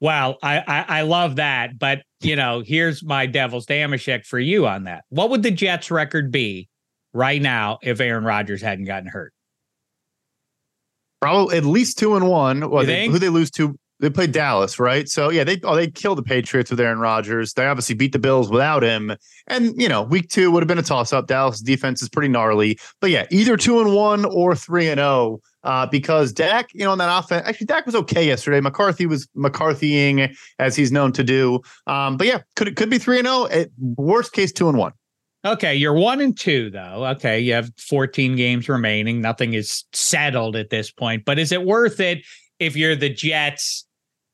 [0.00, 4.66] Well, I, I, I love that, but you know, here's my devil's damashek for you
[4.66, 5.04] on that.
[5.08, 6.68] What would the Jets' record be
[7.12, 9.32] right now if Aaron Rodgers hadn't gotten hurt?
[11.20, 12.70] Probably at least two and one.
[12.70, 13.76] Well, they, who they lose to?
[14.00, 15.08] They played Dallas, right?
[15.08, 17.54] So yeah, they oh they killed the Patriots with Aaron Rodgers.
[17.54, 19.16] They obviously beat the Bills without him.
[19.48, 21.26] And you know, week two would have been a toss up.
[21.26, 22.78] Dallas defense is pretty gnarly.
[23.00, 25.40] But yeah, either two and one or three and oh.
[25.68, 28.58] Uh, because Dak, you know, on that offense, actually Dak was okay yesterday.
[28.58, 31.60] McCarthy was McCarthying as he's known to do.
[31.86, 33.48] Um, but yeah, could it could be three and oh.
[33.98, 34.92] Worst case, two and one.
[35.44, 37.04] Okay, you're one and two though.
[37.08, 39.20] Okay, you have 14 games remaining.
[39.20, 41.26] Nothing is settled at this point.
[41.26, 42.24] But is it worth it
[42.58, 43.86] if you're the Jets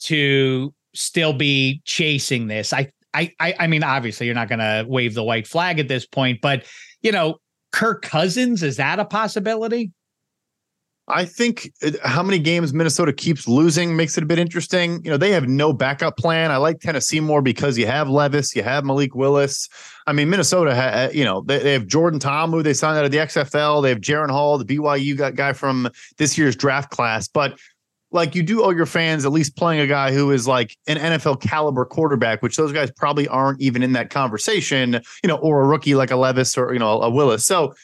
[0.03, 2.73] to still be chasing this.
[2.73, 6.07] I I I mean, obviously you're not going to wave the white flag at this
[6.07, 6.65] point, but
[7.03, 7.39] you know,
[7.73, 9.91] Kirk Cousins is that a possibility?
[11.07, 15.05] I think uh, how many games Minnesota keeps losing makes it a bit interesting.
[15.05, 16.51] You know, they have no backup plan.
[16.51, 19.69] I like Tennessee more because you have Levis, you have Malik Willis.
[20.07, 23.11] I mean, Minnesota, ha- you know, they, they have Jordan Ta'amu, they signed out of
[23.11, 23.83] the XFL.
[23.83, 27.29] They have Jaren Hall, the BYU guy from this year's draft class.
[27.29, 27.59] But
[28.11, 30.97] like you do owe your fans at least playing a guy who is like an
[30.97, 35.63] NFL caliber quarterback, which those guys probably aren't even in that conversation, you know, or
[35.63, 37.45] a rookie like a Levis or, you know, a Willis.
[37.45, 37.75] So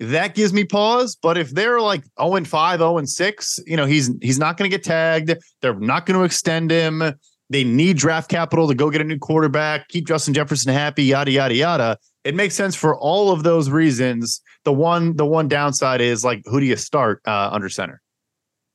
[0.00, 1.16] that gives me pause.
[1.20, 4.56] But if they're like 0 and 5, 0 and 6, you know, he's he's not
[4.56, 5.34] going to get tagged.
[5.60, 7.14] They're not going to extend him.
[7.50, 11.32] They need draft capital to go get a new quarterback, keep Justin Jefferson happy, yada,
[11.32, 11.98] yada, yada.
[12.22, 14.40] It makes sense for all of those reasons.
[14.64, 18.00] The one, the one downside is like, who do you start uh, under center?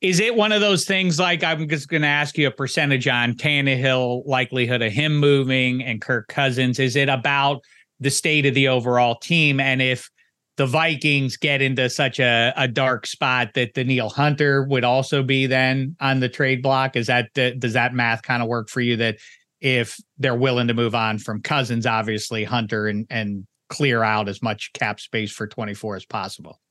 [0.01, 3.07] Is it one of those things like I'm just going to ask you a percentage
[3.07, 6.77] on Tannehill, likelihood of him moving and Kirk Cousins?
[6.77, 7.61] Is it about
[8.01, 9.61] the state of the overall team?
[9.61, 10.09] And if
[10.57, 15.47] the Vikings get into such a, a dark spot that Danielle Hunter would also be
[15.47, 18.95] then on the trade block, is that does that math kind of work for you?
[18.95, 19.17] That
[19.59, 24.41] if they're willing to move on from Cousins, obviously Hunter and and clear out as
[24.41, 26.61] much cap space for 24 as possible.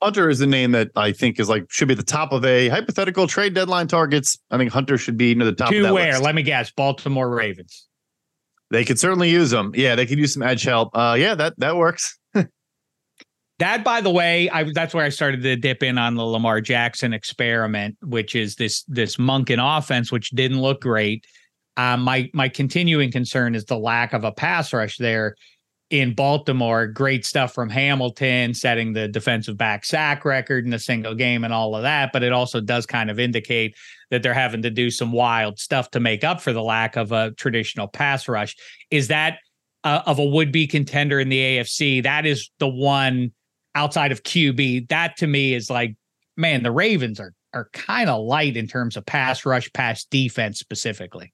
[0.00, 2.68] Hunter is the name that I think is like should be the top of a
[2.68, 4.38] hypothetical trade deadline targets.
[4.50, 5.70] I think Hunter should be near the top.
[5.70, 6.12] To where?
[6.12, 6.22] List.
[6.22, 6.70] Let me guess.
[6.70, 7.86] Baltimore Ravens.
[8.70, 9.72] They could certainly use them.
[9.74, 10.90] Yeah, they could use some edge help.
[10.94, 12.17] Uh, yeah, that that works.
[13.58, 16.60] That, by the way, I that's where I started to dip in on the Lamar
[16.60, 21.26] Jackson experiment, which is this this Monken offense, which didn't look great.
[21.76, 25.34] Um, my my continuing concern is the lack of a pass rush there
[25.90, 26.86] in Baltimore.
[26.86, 31.52] Great stuff from Hamilton, setting the defensive back sack record in a single game and
[31.52, 32.10] all of that.
[32.12, 33.74] But it also does kind of indicate
[34.10, 37.10] that they're having to do some wild stuff to make up for the lack of
[37.10, 38.54] a traditional pass rush.
[38.90, 39.38] Is that
[39.82, 42.02] uh, of a would be contender in the AFC?
[42.02, 43.32] That is the one
[43.78, 44.88] outside of QB.
[44.88, 45.94] That to me is like,
[46.36, 50.58] man, the Ravens are are kind of light in terms of pass rush, pass defense
[50.58, 51.32] specifically.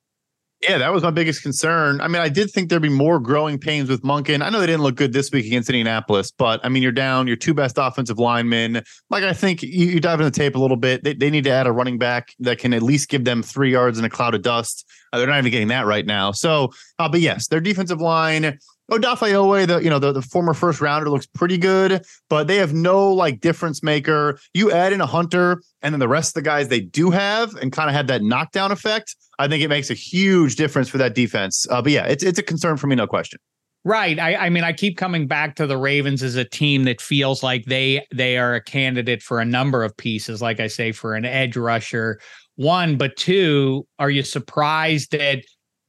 [0.62, 2.00] Yeah, that was my biggest concern.
[2.00, 4.42] I mean, I did think there'd be more growing pains with Monken.
[4.42, 7.26] I know they didn't look good this week against Indianapolis, but I mean, you're down
[7.26, 8.82] your two best offensive linemen.
[9.10, 11.04] Like, I think you, you dive in the tape a little bit.
[11.04, 13.72] They, they need to add a running back that can at least give them three
[13.72, 14.88] yards in a cloud of dust.
[15.12, 16.32] Uh, they're not even getting that right now.
[16.32, 18.58] So, uh, but yes, their defensive line
[18.90, 22.56] Odafe Oweh, the you know the, the former first rounder, looks pretty good, but they
[22.56, 24.38] have no like difference maker.
[24.52, 27.54] You add in a hunter, and then the rest of the guys they do have,
[27.56, 29.16] and kind of had that knockdown effect.
[29.38, 31.66] I think it makes a huge difference for that defense.
[31.70, 33.38] Uh, but yeah, it's it's a concern for me, no question.
[33.86, 34.18] Right.
[34.18, 37.42] I, I mean, I keep coming back to the Ravens as a team that feels
[37.42, 40.42] like they they are a candidate for a number of pieces.
[40.42, 42.18] Like I say, for an edge rusher,
[42.56, 45.42] one, but two, are you surprised that?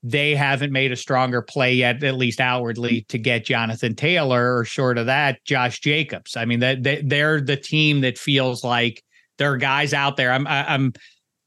[0.08, 4.64] They haven't made a stronger play yet, at least outwardly, to get Jonathan Taylor or
[4.64, 6.38] short of that, Josh Jacobs.
[6.38, 9.04] I mean, that they, they're the team that feels like
[9.40, 10.32] there are guys out there.
[10.32, 10.94] I'm, I, I'm,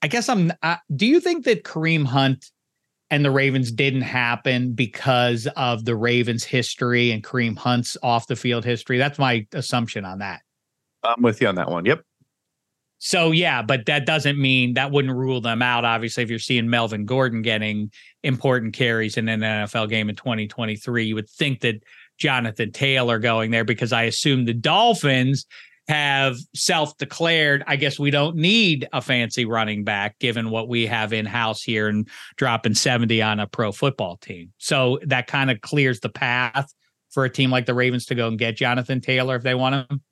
[0.02, 0.52] I guess I'm.
[0.94, 2.46] Do you think that Kareem Hunt
[3.10, 8.36] and the Ravens didn't happen because of the Ravens' history and Kareem Hunt's off the
[8.36, 8.98] field history?
[8.98, 10.42] That's my assumption on that.
[11.04, 11.84] I'm with you on that one.
[11.84, 12.02] Yep.
[12.98, 15.84] So yeah, but that doesn't mean that wouldn't rule them out.
[15.84, 17.90] Obviously, if you're seeing Melvin Gordon getting
[18.22, 21.82] important carries in an NFL game in 2023, you would think that
[22.18, 25.46] Jonathan Taylor going there because I assume the Dolphins
[25.88, 31.14] have self-declared i guess we don't need a fancy running back given what we have
[31.14, 32.06] in house here and
[32.36, 36.72] dropping 70 on a pro football team so that kind of clears the path
[37.10, 39.74] for a team like the ravens to go and get jonathan taylor if they want
[39.90, 40.02] him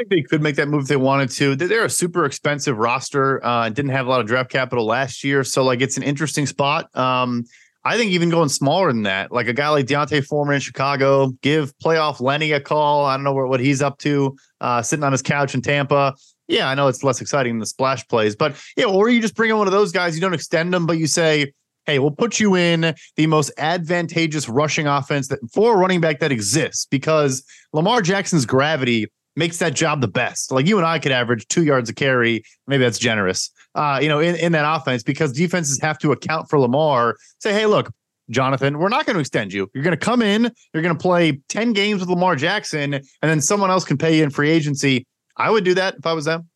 [0.00, 1.54] think they could make that move if they wanted to.
[1.54, 3.44] They're a super expensive roster.
[3.44, 6.46] Uh, didn't have a lot of draft capital last year, so like it's an interesting
[6.46, 6.94] spot.
[6.96, 7.44] Um,
[7.84, 11.30] I think even going smaller than that, like a guy like D'Onta Foreman in Chicago,
[11.42, 13.06] give playoff Lenny a call.
[13.06, 16.14] I don't know what, what he's up to, uh, sitting on his couch in Tampa.
[16.46, 19.34] Yeah, I know it's less exciting than the splash plays, but yeah, or you just
[19.34, 20.14] bring in one of those guys.
[20.14, 21.52] You don't extend them, but you say,
[21.86, 26.20] hey, we'll put you in the most advantageous rushing offense that for a running back
[26.20, 29.06] that exists because Lamar Jackson's gravity
[29.40, 30.52] makes that job the best.
[30.52, 32.44] Like you and I could average two yards a carry.
[32.66, 33.50] Maybe that's generous.
[33.74, 37.16] Uh, you know, in, in that offense because defenses have to account for Lamar.
[37.38, 37.90] Say, hey, look,
[38.28, 39.70] Jonathan, we're not going to extend you.
[39.74, 40.52] You're going to come in.
[40.74, 44.18] You're going to play ten games with Lamar Jackson, and then someone else can pay
[44.18, 45.06] you in free agency.
[45.36, 46.48] I would do that if I was them.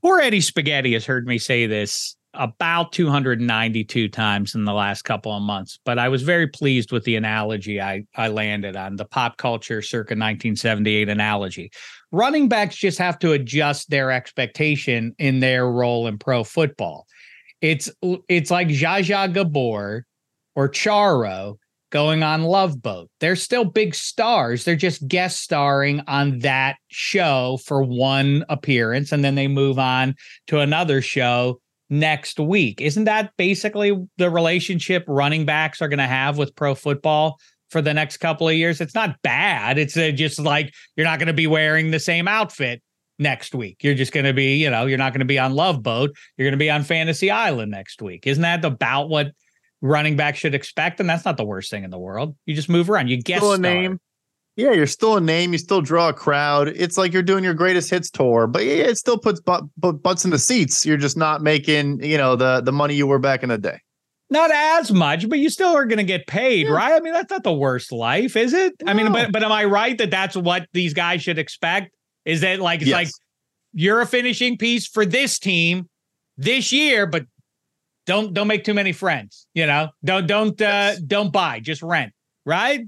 [0.00, 5.32] Poor Eddie Spaghetti has heard me say this about 292 times in the last couple
[5.32, 9.04] of months, but I was very pleased with the analogy I, I landed on the
[9.04, 11.70] pop culture circa 1978 analogy.
[12.12, 17.06] Running backs just have to adjust their expectation in their role in pro football.
[17.60, 17.90] It's
[18.28, 20.04] it's like Zsa Gabor
[20.54, 21.56] or Charo
[21.90, 23.08] going on Love Boat.
[23.20, 24.64] They're still big stars.
[24.64, 30.16] They're just guest starring on that show for one appearance and then they move on
[30.48, 32.80] to another show next week.
[32.80, 37.38] Isn't that basically the relationship running backs are going to have with pro football
[37.70, 38.80] for the next couple of years?
[38.80, 39.78] It's not bad.
[39.78, 42.82] It's uh, just like you're not going to be wearing the same outfit
[43.18, 43.78] next week.
[43.82, 46.10] You're just going to be, you know, you're not going to be on Love Boat.
[46.36, 48.26] You're going to be on Fantasy Island next week.
[48.26, 49.32] Isn't that about what
[49.80, 51.00] running back should expect?
[51.00, 52.36] And that's not the worst thing in the world.
[52.46, 53.08] You just move around.
[53.08, 54.00] You guess a name.
[54.56, 55.52] Yeah, you're still a name.
[55.52, 56.68] You still draw a crowd.
[56.68, 59.94] It's like you're doing your greatest hits tour, but yeah, it still puts but, but
[59.94, 60.86] butts in the seats.
[60.86, 63.80] You're just not making, you know, the the money you were back in the day.
[64.30, 66.72] Not as much, but you still are going to get paid, yeah.
[66.72, 66.92] right?
[66.92, 68.74] I mean, that's not the worst life, is it?
[68.82, 68.90] No.
[68.90, 71.94] I mean, but but am I right that that's what these guys should expect?
[72.24, 72.96] Is that like it's yes.
[72.96, 73.08] like
[73.72, 75.88] you're a finishing piece for this team
[76.36, 77.26] this year, but
[78.06, 79.46] don't don't make too many friends.
[79.52, 81.00] You know, don't don't uh, yes.
[81.00, 82.12] don't buy, just rent,
[82.46, 82.86] right?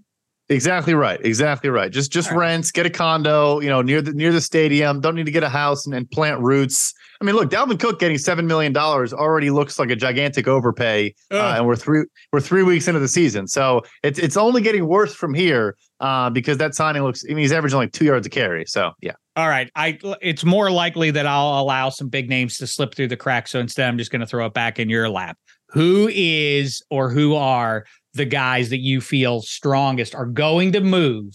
[0.48, 1.18] Exactly right.
[1.24, 1.90] Exactly right.
[1.90, 5.00] Just just All rents, get a condo, you know, near the near the stadium.
[5.00, 6.94] Don't need to get a house and, and plant roots.
[7.20, 11.14] I mean, look, Dalvin Cook getting seven million dollars already looks like a gigantic overpay,
[11.32, 14.86] uh, and we're three we're three weeks into the season, so it's it's only getting
[14.86, 17.24] worse from here uh, because that signing looks.
[17.24, 18.66] I mean, he's averaging like two yards a carry.
[18.66, 19.12] So yeah.
[19.34, 23.08] All right, I it's more likely that I'll allow some big names to slip through
[23.08, 23.50] the cracks.
[23.50, 25.36] So instead, I'm just going to throw it back in your lap.
[25.70, 27.84] Who is or who are
[28.16, 31.34] the guys that you feel strongest are going to move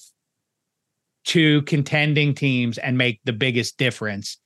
[1.23, 4.37] to contending teams and make the biggest difference.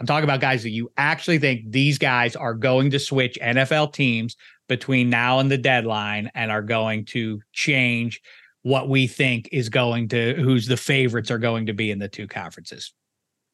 [0.00, 3.92] I'm talking about guys that you actually think these guys are going to switch NFL
[3.92, 4.36] teams
[4.68, 8.20] between now and the deadline and are going to change
[8.62, 12.08] what we think is going to who's the favorites are going to be in the
[12.08, 12.92] two conferences.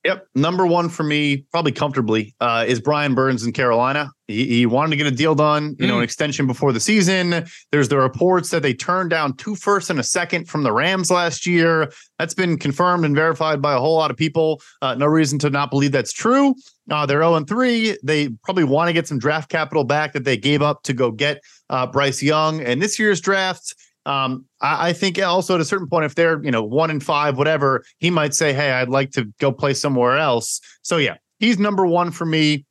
[0.05, 0.27] Yep.
[0.35, 4.11] Number one for me, probably comfortably, uh, is Brian Burns in Carolina.
[4.27, 5.89] He, he, wanted to get a deal done, you mm.
[5.89, 7.45] know, an extension before the season.
[7.71, 11.11] There's the reports that they turned down two firsts and a second from the Rams
[11.11, 11.93] last year.
[12.19, 14.61] That's been confirmed and verified by a whole lot of people.
[14.81, 16.57] Uh, no reason to not believe that's true.
[16.91, 17.99] Uh, they're 0 3.
[18.03, 21.13] They probably want to get some draft capital back that they gave up to go
[21.13, 21.41] get
[21.71, 22.61] uh, Bryce Young.
[22.61, 23.75] And this year's draft,
[24.07, 27.01] um, I, I, think also at a certain point, if they're you know one in
[27.01, 31.17] five, whatever, he might say, "Hey, I'd like to go play somewhere else." So yeah,
[31.39, 32.65] he's number one for me.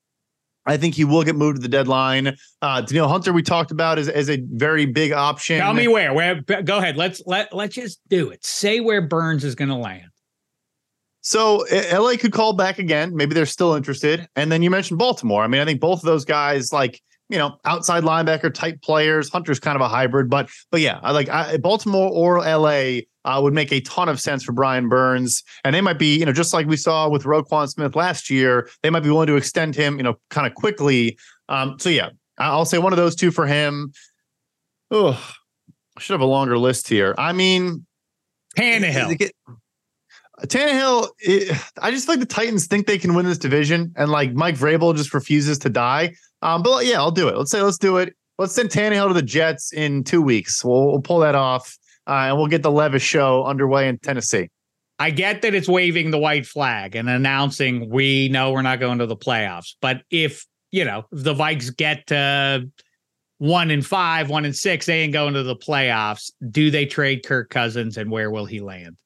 [0.65, 2.36] I think he will get moved to the deadline.
[2.61, 5.59] Uh, Danielle Hunter, we talked about is, as a very big option.
[5.59, 6.13] Tell me where.
[6.13, 6.41] Where?
[6.41, 6.97] Go ahead.
[6.97, 8.45] Let's let let's just do it.
[8.45, 10.09] Say where Burns is going to land.
[11.21, 13.15] So LA could call back again.
[13.15, 14.27] Maybe they're still interested.
[14.36, 15.43] And then you mentioned Baltimore.
[15.43, 16.99] I mean, I think both of those guys like
[17.32, 19.29] you know, outside linebacker type players.
[19.29, 23.39] Hunter's kind of a hybrid, but but yeah, I like I, Baltimore or LA uh,
[23.41, 26.34] would make a ton of sense for Brian Burns, and they might be, you know,
[26.34, 29.75] just like we saw with Roquan Smith last year, they might be willing to extend
[29.75, 31.17] him, you know, kind of quickly.
[31.47, 33.93] Um, so yeah, I'll say one of those two for him.
[34.91, 35.17] Oh,
[35.97, 37.15] I should have a longer list here.
[37.17, 37.86] I mean,
[38.57, 39.32] Tannehill.
[40.47, 44.11] Tannehill, it, I just feel like the Titans think they can win this division, and
[44.11, 46.15] like Mike Vrabel just refuses to die.
[46.42, 47.38] Um, but yeah, I'll do it.
[47.38, 48.16] Let's say let's do it.
[48.38, 50.66] Let's send Tannehill to the Jets in two weeks.
[50.66, 51.78] We'll, we'll pull that off,
[52.08, 54.50] uh, and we'll get the Levis show underway in Tennessee.
[54.98, 59.00] I get that it's waving the white flag and announcing we know we're not going
[59.00, 59.76] to the playoffs.
[59.82, 62.70] But if you know the Vikes get to
[63.38, 66.32] one and five, one and six, they ain't going to the playoffs.
[66.52, 68.98] Do they trade Kirk Cousins, and where will he land?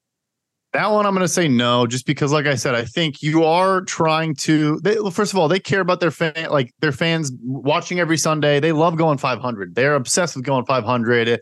[0.76, 3.46] That one I'm going to say no, just because, like I said, I think you
[3.46, 4.78] are trying to.
[4.82, 8.60] They, first of all, they care about their fan, like their fans watching every Sunday.
[8.60, 9.74] They love going 500.
[9.74, 11.40] They're obsessed with going 500.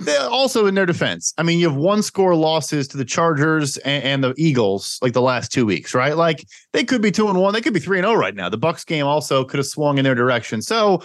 [0.00, 3.78] They, also, in their defense, I mean, you have one score losses to the Chargers
[3.78, 6.14] and, and, the Eagles like the last two weeks, right?
[6.14, 8.34] Like they could be two and one, they could be three and zero oh right
[8.34, 8.50] now.
[8.50, 10.60] The Bucks game also could have swung in their direction.
[10.60, 11.02] So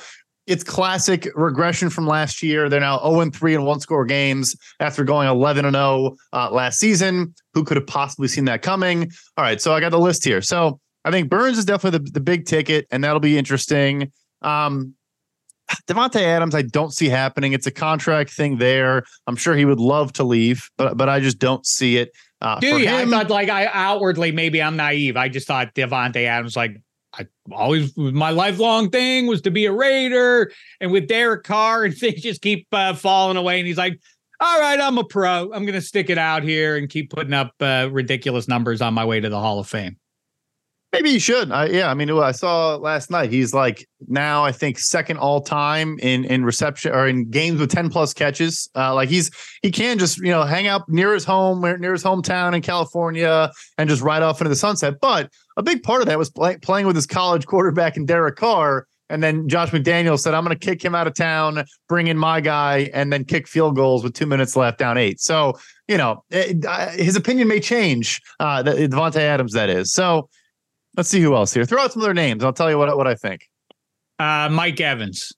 [0.47, 2.69] it's classic regression from last year.
[2.69, 6.79] They're now 0 3 in one score games after going 11 and 0 uh, last
[6.79, 7.33] season.
[7.53, 9.11] Who could have possibly seen that coming?
[9.37, 10.41] All right, so I got the list here.
[10.41, 14.11] So I think Burns is definitely the, the big ticket, and that'll be interesting.
[14.41, 14.95] Um,
[15.87, 17.53] Davante Adams, I don't see happening.
[17.53, 19.03] It's a contract thing there.
[19.27, 22.11] I'm sure he would love to leave, but but I just don't see it.
[22.41, 22.87] Uh, Do you?
[22.87, 25.17] Him, I thought like I outwardly maybe I'm naive.
[25.17, 26.81] I just thought Davante Adams like
[27.13, 31.95] I always my lifelong thing was to be a Raider, and with Derek Carr and
[31.95, 33.59] things just keep uh, falling away.
[33.59, 33.99] And he's like,
[34.39, 35.51] "All right, I'm a pro.
[35.53, 38.93] I'm going to stick it out here and keep putting up uh, ridiculous numbers on
[38.93, 39.97] my way to the Hall of Fame."
[40.91, 41.51] Maybe he should.
[41.51, 43.31] I, yeah, I mean, I saw last night.
[43.31, 47.69] He's like now, I think, second all time in in reception or in games with
[47.69, 48.69] ten plus catches.
[48.75, 49.29] Uh, like he's
[49.61, 53.51] he can just you know hang out near his home, near his hometown in California,
[53.77, 54.95] and just ride off into the sunset.
[54.99, 58.37] But a big part of that was play, playing with his college quarterback in Derek
[58.37, 58.87] Carr.
[59.11, 62.17] And then Josh McDaniel said, I'm going to kick him out of town, bring in
[62.17, 65.19] my guy, and then kick field goals with two minutes left down eight.
[65.19, 68.21] So, you know, it, uh, his opinion may change.
[68.39, 69.91] Uh, Davante Adams, that is.
[69.91, 70.29] So,
[70.97, 71.65] Let's see who else here.
[71.65, 72.43] Throw out some other names.
[72.43, 73.47] I'll tell you what what I think.
[74.17, 75.31] Uh, Mike Evans.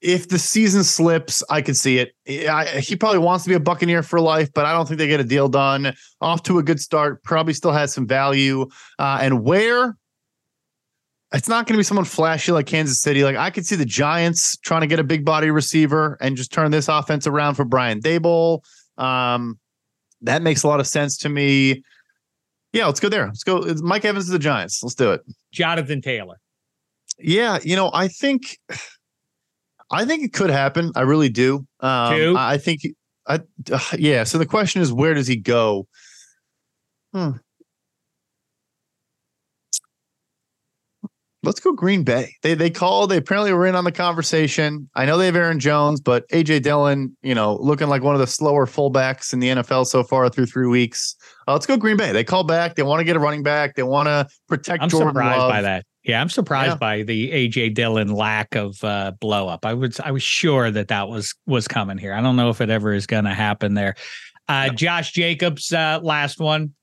[0.00, 2.14] If the season slips, I could see it.
[2.48, 5.06] I, he probably wants to be a Buccaneer for life, but I don't think they
[5.06, 5.94] get a deal done.
[6.22, 7.22] Off to a good start.
[7.22, 8.66] Probably still has some value.
[8.98, 9.98] Uh, and where
[11.32, 13.22] it's not going to be someone flashy like Kansas City.
[13.22, 16.52] Like I could see the Giants trying to get a big body receiver and just
[16.52, 18.60] turn this offense around for Brian Daboll.
[18.98, 19.58] Um,
[20.22, 21.82] that makes a lot of sense to me.
[22.72, 23.26] Yeah, let's go there.
[23.26, 23.58] Let's go.
[23.58, 24.82] It's Mike Evans to the Giants.
[24.82, 25.22] Let's do it.
[25.52, 26.36] Jonathan Taylor.
[27.18, 28.58] Yeah, you know, I think,
[29.90, 30.92] I think it could happen.
[30.94, 31.66] I really do.
[31.80, 32.34] Um, Two?
[32.38, 32.82] I think,
[33.26, 33.40] I
[33.72, 34.24] uh, yeah.
[34.24, 35.86] So the question is, where does he go?
[37.12, 37.32] Hmm.
[41.42, 42.34] Let's go Green Bay.
[42.42, 43.10] They they called.
[43.10, 44.90] They apparently were in on the conversation.
[44.94, 48.20] I know they have Aaron Jones, but AJ Dillon, you know, looking like one of
[48.20, 51.16] the slower fullbacks in the NFL so far through three weeks.
[51.48, 52.12] Uh, let's go Green Bay.
[52.12, 52.74] They call back.
[52.74, 53.74] They want to get a running back.
[53.74, 54.82] They want to protect.
[54.82, 55.50] I'm Jordan surprised Love.
[55.50, 55.86] by that.
[56.02, 56.76] Yeah, I'm surprised yeah.
[56.76, 59.64] by the AJ Dillon lack of uh, blow up.
[59.64, 62.12] I was I was sure that that was was coming here.
[62.12, 63.94] I don't know if it ever is going to happen there.
[64.48, 66.74] Uh, Josh Jacobs, uh, last one.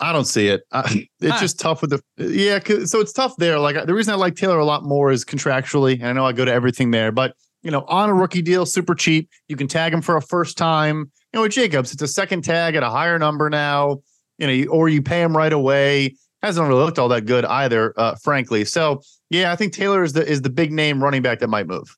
[0.00, 0.62] I don't see it.
[0.72, 2.58] I, it's just tough with the yeah.
[2.86, 3.58] So it's tough there.
[3.58, 6.32] Like the reason I like Taylor a lot more is contractually, and I know I
[6.32, 9.28] go to everything there, but you know, on a rookie deal, super cheap.
[9.48, 11.10] You can tag him for a first time.
[11.32, 14.00] You know, with Jacobs, it's a second tag at a higher number now.
[14.38, 16.16] You know, or you pay him right away.
[16.42, 18.64] Hasn't really looked all that good either, uh, frankly.
[18.64, 21.66] So yeah, I think Taylor is the is the big name running back that might
[21.66, 21.94] move.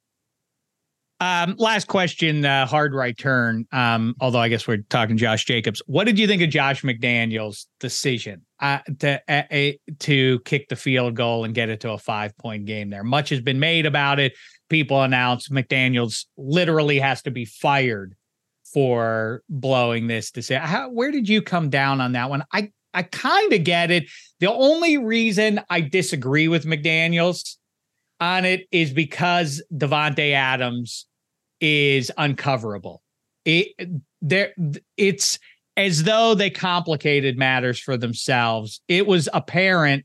[1.22, 3.64] Um, last question, uh, hard right turn.
[3.70, 5.80] Um, although I guess we're talking Josh Jacobs.
[5.86, 11.14] What did you think of Josh McDaniels' decision uh, to uh, to kick the field
[11.14, 12.90] goal and get it to a five point game?
[12.90, 14.32] There, much has been made about it.
[14.68, 18.16] People announce McDaniels literally has to be fired
[18.74, 20.68] for blowing this decision.
[20.92, 22.42] Where did you come down on that one?
[22.52, 24.10] I I kind of get it.
[24.40, 27.58] The only reason I disagree with McDaniels
[28.18, 31.06] on it is because Davante Adams
[31.62, 33.00] is uncoverable.
[33.46, 33.68] It
[34.20, 34.52] there
[34.98, 35.38] it's
[35.76, 38.82] as though they complicated matters for themselves.
[38.88, 40.04] It was apparent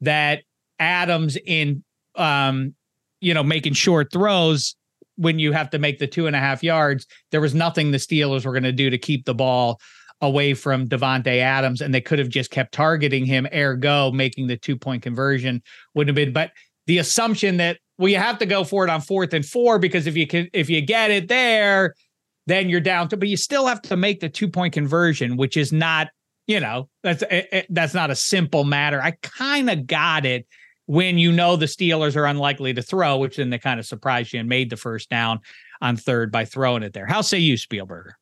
[0.00, 0.42] that
[0.80, 1.84] Adams in
[2.16, 2.74] um
[3.20, 4.74] you know making short throws
[5.16, 7.98] when you have to make the two and a half yards, there was nothing the
[7.98, 9.80] Steelers were going to do to keep the ball
[10.20, 13.46] away from Davante Adams, and they could have just kept targeting him.
[13.54, 15.62] Ergo, making the two point conversion
[15.94, 16.32] wouldn't have been.
[16.32, 16.50] But
[16.86, 20.06] the assumption that well, you have to go for it on fourth and four because
[20.06, 21.94] if you can, if you get it there,
[22.46, 23.16] then you're down to.
[23.16, 26.08] But you still have to make the two point conversion, which is not,
[26.46, 29.00] you know, that's it, eh, it, eh, that's not a simple matter.
[29.00, 30.46] I kind of got it
[30.86, 34.32] when you know the Steelers are unlikely to throw, which then they kind of surprised
[34.32, 35.40] you and made the first down
[35.80, 37.06] on third by throwing it there.
[37.06, 38.12] How say you, Spielberger?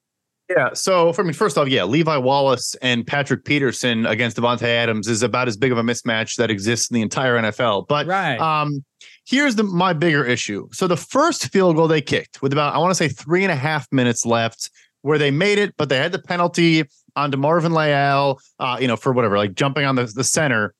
[0.51, 0.71] Yeah.
[0.75, 5.23] So for me, first off, yeah, Levi Wallace and Patrick Peterson against Davante Adams is
[5.23, 7.89] about as big of a mismatch that exists in the entire NFL.
[7.89, 8.39] But right.
[8.39, 8.85] um,
[9.27, 10.69] here's the my bigger issue.
[10.73, 13.53] So the first field goal they kicked with about I want to say three and
[13.53, 14.71] a half minutes left,
[15.03, 16.85] where they made it, but they had the penalty
[17.17, 20.75] on to Marvin Leal, uh, you know, for whatever, like jumping on the, the center.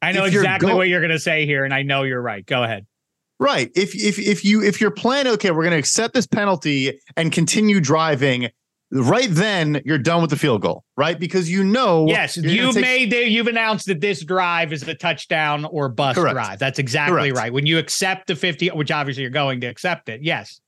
[0.00, 2.44] I know if exactly go- what you're gonna say here, and I know you're right.
[2.44, 2.86] Go ahead.
[3.40, 3.70] Right.
[3.74, 7.80] If if if you if you're planning, okay, we're gonna accept this penalty and continue
[7.80, 8.48] driving
[8.94, 11.18] right then you're done with the field goal, right?
[11.18, 14.94] Because you know, yes, you've take- made it, you've announced that this drive is a
[14.94, 16.34] touchdown or bust Correct.
[16.34, 16.58] drive.
[16.60, 17.36] That's exactly Correct.
[17.36, 17.52] right.
[17.52, 20.20] When you accept the 50, which obviously you're going to accept it.
[20.22, 20.60] Yes.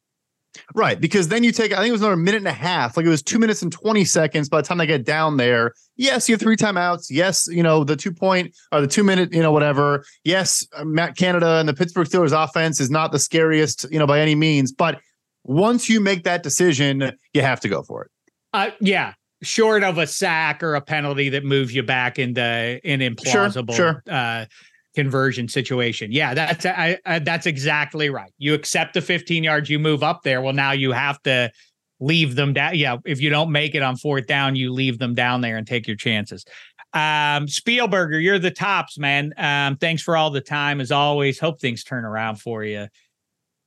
[0.74, 0.98] Right.
[0.98, 3.10] Because then you take, I think it was another minute and a half, like it
[3.10, 5.72] was two minutes and 20 seconds by the time they get down there.
[5.96, 7.06] Yes, you have three timeouts.
[7.10, 10.02] Yes, you know, the two point or the two minute, you know, whatever.
[10.24, 14.06] Yes, uh, Matt Canada and the Pittsburgh Steelers offense is not the scariest, you know,
[14.06, 14.72] by any means.
[14.72, 14.98] But
[15.44, 18.10] once you make that decision, you have to go for it.
[18.52, 23.00] Uh, yeah, short of a sack or a penalty that moves you back into an
[23.00, 24.14] implausible sure, sure.
[24.14, 24.46] Uh,
[24.94, 26.10] conversion situation.
[26.10, 28.32] Yeah, that's I, I, that's exactly right.
[28.38, 30.40] You accept the 15 yards, you move up there.
[30.40, 31.52] Well, now you have to
[32.00, 32.76] leave them down.
[32.76, 35.66] Yeah, if you don't make it on fourth down, you leave them down there and
[35.66, 36.44] take your chances.
[36.92, 39.34] Um, Spielberger, you're the tops, man.
[39.36, 41.38] Um, thanks for all the time as always.
[41.38, 42.88] Hope things turn around for you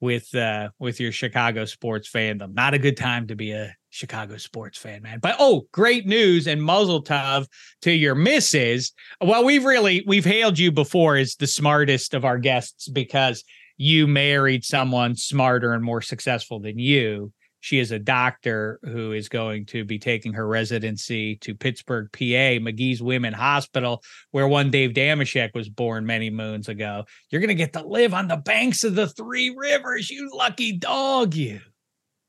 [0.01, 2.53] with uh with your Chicago sports fandom.
[2.53, 5.19] Not a good time to be a Chicago sports fan, man.
[5.19, 7.47] But oh, great news and mazel tov
[7.81, 8.93] to your misses.
[9.21, 13.43] Well, we've really we've hailed you before as the smartest of our guests because
[13.77, 17.31] you married someone smarter and more successful than you.
[17.61, 22.59] She is a doctor who is going to be taking her residency to Pittsburgh, PA,
[22.59, 27.03] Magee's Women Hospital, where one Dave Dameshek was born many moons ago.
[27.29, 30.77] You're going to get to live on the banks of the three rivers, you lucky
[30.77, 31.59] dog, you.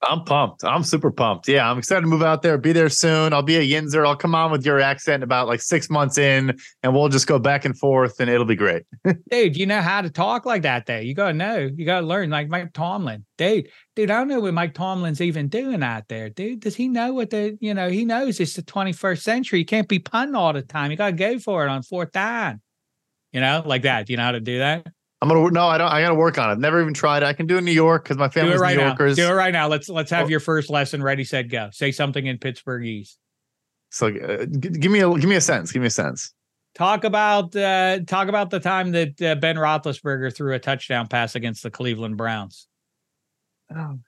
[0.03, 0.65] I'm pumped.
[0.65, 1.47] I'm super pumped.
[1.47, 3.35] Yeah, I'm excited to move out there, be there soon.
[3.35, 4.07] I'll be a Yinzer.
[4.07, 7.39] I'll come on with your accent about like six months in, and we'll just go
[7.39, 8.85] back and forth, and it'll be great.
[9.31, 11.03] dude, you know how to talk like that there.
[11.03, 11.69] You gotta know.
[11.75, 13.27] You gotta learn like Mike Tomlin.
[13.37, 16.61] Dude, dude, I don't know what Mike Tomlin's even doing out there, dude.
[16.61, 19.59] Does he know what the you know, he knows it's the 21st century.
[19.59, 20.91] You can't be punting all the time.
[20.91, 22.63] You gotta go for it on fourth down.
[23.33, 24.07] You know, like that.
[24.07, 24.87] Do you know how to do that?
[25.23, 25.89] I'm gonna no, I don't.
[25.89, 26.59] I gotta work on it.
[26.59, 27.23] Never even tried.
[27.23, 29.19] I can do it in New York because my family's right New Yorkers.
[29.19, 29.29] Now.
[29.29, 29.69] Do it right now.
[29.69, 30.31] Let's let's have oh.
[30.31, 31.03] your first lesson.
[31.03, 31.69] Ready, said, go.
[31.73, 33.17] Say something in Pittsburghese.
[33.91, 35.73] So uh, g- give me a give me a sense.
[35.73, 36.33] Give me a sense.
[36.75, 41.35] Talk about uh, talk about the time that uh, Ben Roethlisberger threw a touchdown pass
[41.35, 42.67] against the Cleveland Browns.
[43.77, 43.99] Oh,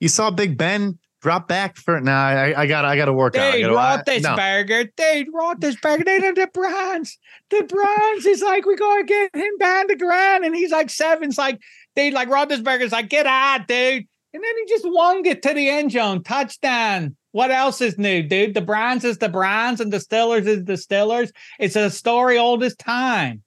[0.00, 2.12] you saw Big Ben drop back for now.
[2.12, 3.74] Nah, I, I got I got to work Dave on it.
[3.74, 4.90] Roethlisberger, no.
[4.96, 7.18] Dave Roethlisberger, they are the Browns.
[7.48, 11.38] The Browns is like we gotta get him down the ground, and he's like seven's
[11.38, 11.58] like
[11.96, 14.04] they like Roethlisberger's like get out, dude,
[14.34, 17.16] and then he just wung it to the end zone, touchdown.
[17.32, 18.54] What else is new, dude?
[18.54, 21.32] The Browns is the Browns, and the Steelers is the Steelers.
[21.58, 23.42] It's a story old as time.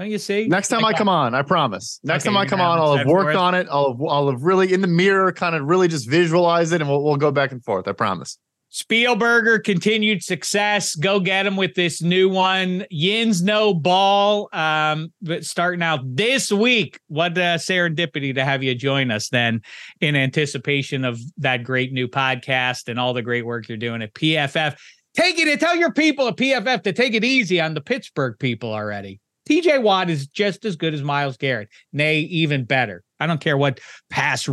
[0.00, 0.46] Don't you see?
[0.46, 2.00] Next time I come on, I promise.
[2.02, 3.66] Next okay, time I come on, I'll have worked on it.
[3.70, 6.88] I'll have, I'll have really in the mirror, kind of really just visualize it, and
[6.88, 7.86] we'll, we'll go back and forth.
[7.86, 8.38] I promise.
[8.72, 10.94] Spielberger continued success.
[10.94, 12.86] Go get him with this new one.
[12.88, 14.48] Yins no ball.
[14.54, 16.98] Um, but starting out this week.
[17.08, 19.60] What uh, serendipity to have you join us then
[20.00, 24.14] in anticipation of that great new podcast and all the great work you're doing at
[24.14, 24.78] PFF.
[25.14, 28.38] Take it and tell your people at PFF to take it easy on the Pittsburgh
[28.38, 29.20] people already.
[29.50, 33.02] TJ Watt is just as good as Myles Garrett, nay, even better.
[33.18, 34.48] I don't care what pass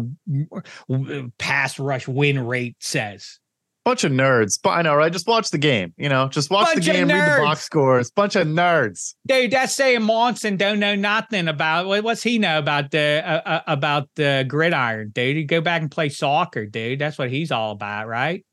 [1.37, 3.39] pass rush win rate says.
[3.85, 4.59] Bunch of nerds.
[4.61, 5.13] But I know, right?
[5.13, 5.93] Just watch the game.
[5.97, 8.11] You know, just watch Bunch the game, read the box scores.
[8.11, 9.13] Bunch of nerds.
[9.25, 13.61] Dude, that's saying Monson don't know nothing about what's he know about the uh, uh,
[13.67, 15.37] about the gridiron, dude.
[15.37, 16.99] You go back and play soccer, dude.
[16.99, 18.43] That's what he's all about, right?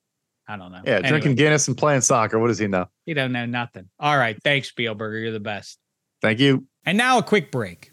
[0.47, 0.83] I don't know.
[0.85, 2.39] Yeah, Anyway, drinking Guinness and playing soccer.
[2.39, 2.87] What does he know?
[3.07, 3.89] He don't know nothing.
[3.99, 5.21] All right, thanks, Spielberger.
[5.21, 5.79] You're the best.
[6.25, 6.65] Thank you.
[6.87, 7.93] And now a quick break.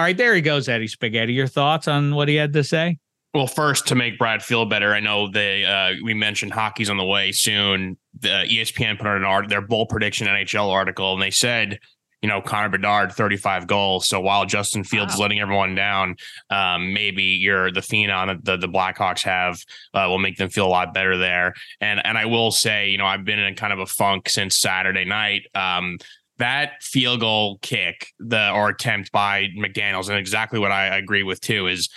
[0.00, 1.34] All right, there he goes, Eddie Spaghetti.
[1.34, 2.96] Your thoughts on what he had to say?
[3.34, 6.96] Well, first to make Brad feel better, I know they uh, we mentioned hockey's on
[6.96, 7.98] the way soon.
[8.18, 11.80] The E ESPN put out an art their bowl prediction NHL article, and they said,
[12.22, 14.08] you know, Connor Bedard, 35 goals.
[14.08, 16.16] So while Justin Fields is letting everyone down,
[16.48, 19.58] um, maybe you're the phenom that the, the Blackhawks have
[19.92, 21.52] uh, will make them feel a lot better there.
[21.82, 24.58] And and I will say, you know, I've been in kind of a funk since
[24.58, 25.42] Saturday night.
[25.54, 25.98] Um,
[26.40, 31.40] that field goal kick, the or attempt by McDaniels, and exactly what I agree with
[31.40, 31.88] too, is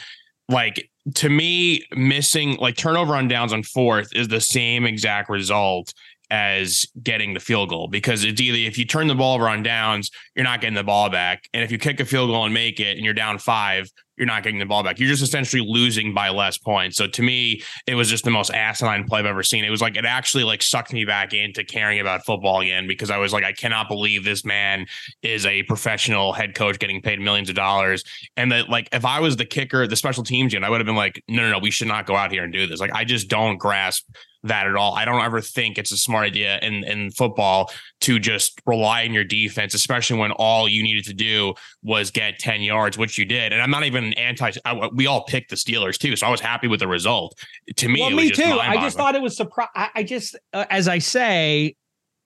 [0.48, 5.94] like to me, missing like turnover on downs on fourth is the same exact result
[6.34, 9.62] as getting the field goal because it's either if you turn the ball over on
[9.62, 11.48] downs, you're not getting the ball back.
[11.54, 14.26] And if you kick a field goal and make it and you're down five, you're
[14.26, 14.98] not getting the ball back.
[14.98, 16.98] You're just essentially losing by less points.
[16.98, 19.64] So to me, it was just the most asinine play I've ever seen.
[19.64, 23.12] It was like it actually like sucked me back into caring about football again because
[23.12, 24.88] I was like, I cannot believe this man
[25.22, 28.04] is a professional head coach getting paid millions of dollars.
[28.38, 30.88] And that like if I was the kicker, the special teams unit, I would have
[30.88, 32.80] been like, no, no, no, we should not go out here and do this.
[32.80, 34.06] Like I just don't grasp
[34.44, 34.94] that at all.
[34.94, 37.72] I don't ever think it's a smart idea in in football
[38.02, 42.40] to just rely on your defense, especially when all you needed to do was get
[42.40, 43.54] 10 yards, which you did.
[43.54, 46.42] And I'm not even anti I, we all picked the Steelers too, so I was
[46.42, 47.38] happy with the result.
[47.76, 48.60] To me, well, it was me too.
[48.60, 49.70] I just thought it was surprise.
[49.76, 51.76] I, I just, uh, as I say,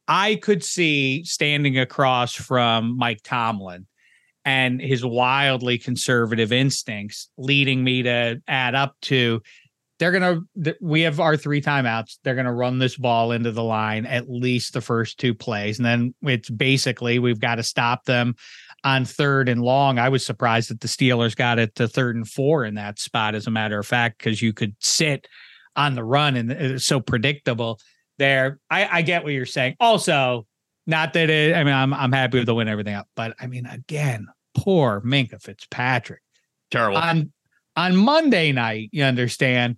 [0.08, 3.86] I could see standing across from Mike Tomlin
[4.46, 9.42] and his wildly conservative instincts leading me to add up to
[10.00, 12.18] they're going to we have our three timeouts.
[12.24, 15.80] They're going to run this ball into the line at least the first two plays.
[15.80, 18.36] And then it's basically we've got to stop them
[18.84, 19.98] on third and long.
[19.98, 23.34] I was surprised that the steelers got it to third and four in that spot
[23.34, 25.28] as a matter of fact because you could sit
[25.76, 27.80] on the run and it's so predictable
[28.18, 28.60] there.
[28.70, 29.76] I i get what you're saying.
[29.80, 30.46] Also
[30.88, 33.46] not that it i mean i'm, I'm happy with the win everything up but i
[33.46, 36.22] mean again poor minkah fitzpatrick.
[36.72, 36.98] Terrible.
[36.98, 37.32] On
[37.76, 39.78] on monday night you understand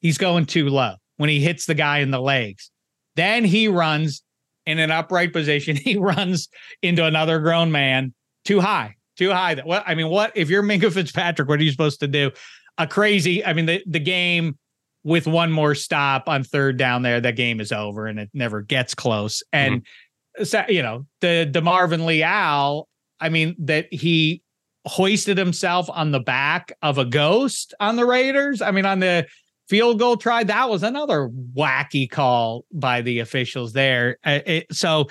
[0.00, 2.70] he's going too low when he hits the guy in the legs.
[3.16, 4.22] Then he runs
[4.66, 5.76] in an upright position.
[5.84, 6.48] He runs
[6.82, 9.54] into another grown man too high, too high.
[9.54, 11.48] That what I mean, what if you're Minkah Fitzpatrick?
[11.48, 12.30] What are you supposed to do?
[12.78, 13.44] A crazy.
[13.44, 14.58] I mean, the the game
[15.02, 18.60] with one more stop on third down there, that game is over and it never
[18.60, 19.42] gets close.
[19.52, 20.44] And mm-hmm.
[20.44, 22.88] so, you know, the the Marvin Leal.
[23.22, 24.42] I mean, that he
[24.86, 28.62] hoisted himself on the back of a ghost on the Raiders.
[28.62, 29.26] I mean, on the
[29.70, 30.42] field goal try.
[30.42, 34.18] That was another wacky call by the officials there.
[34.24, 35.06] Uh, it, so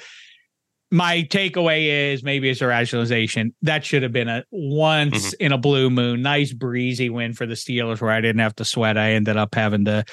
[0.91, 3.55] my takeaway is maybe it's a rationalization.
[3.61, 7.53] That should have been a once in a blue moon, nice breezy win for the
[7.53, 8.97] Steelers where I didn't have to sweat.
[8.97, 10.03] I ended up having to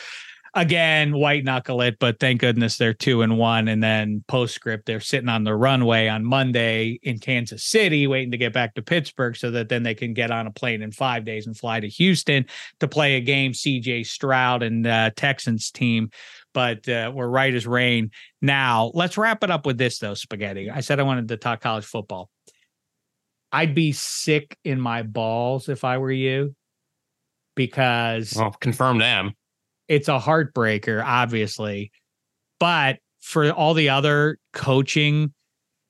[0.56, 3.68] again white knuckle it, but thank goodness they're two and one.
[3.68, 8.38] And then postscript, they're sitting on the runway on Monday in Kansas City, waiting to
[8.38, 11.26] get back to Pittsburgh so that then they can get on a plane in five
[11.26, 12.46] days and fly to Houston
[12.80, 13.52] to play a game.
[13.52, 16.10] CJ Stroud and uh, Texans team,
[16.54, 18.10] but uh, we're right as rain.
[18.40, 20.70] Now let's wrap it up with this though, spaghetti.
[20.70, 22.30] I said I wanted to talk college football.
[23.52, 26.56] I'd be sick in my balls if I were you
[27.54, 29.34] because well, confirm them
[29.88, 31.90] it's a heartbreaker, obviously.
[32.58, 35.32] But for all the other coaching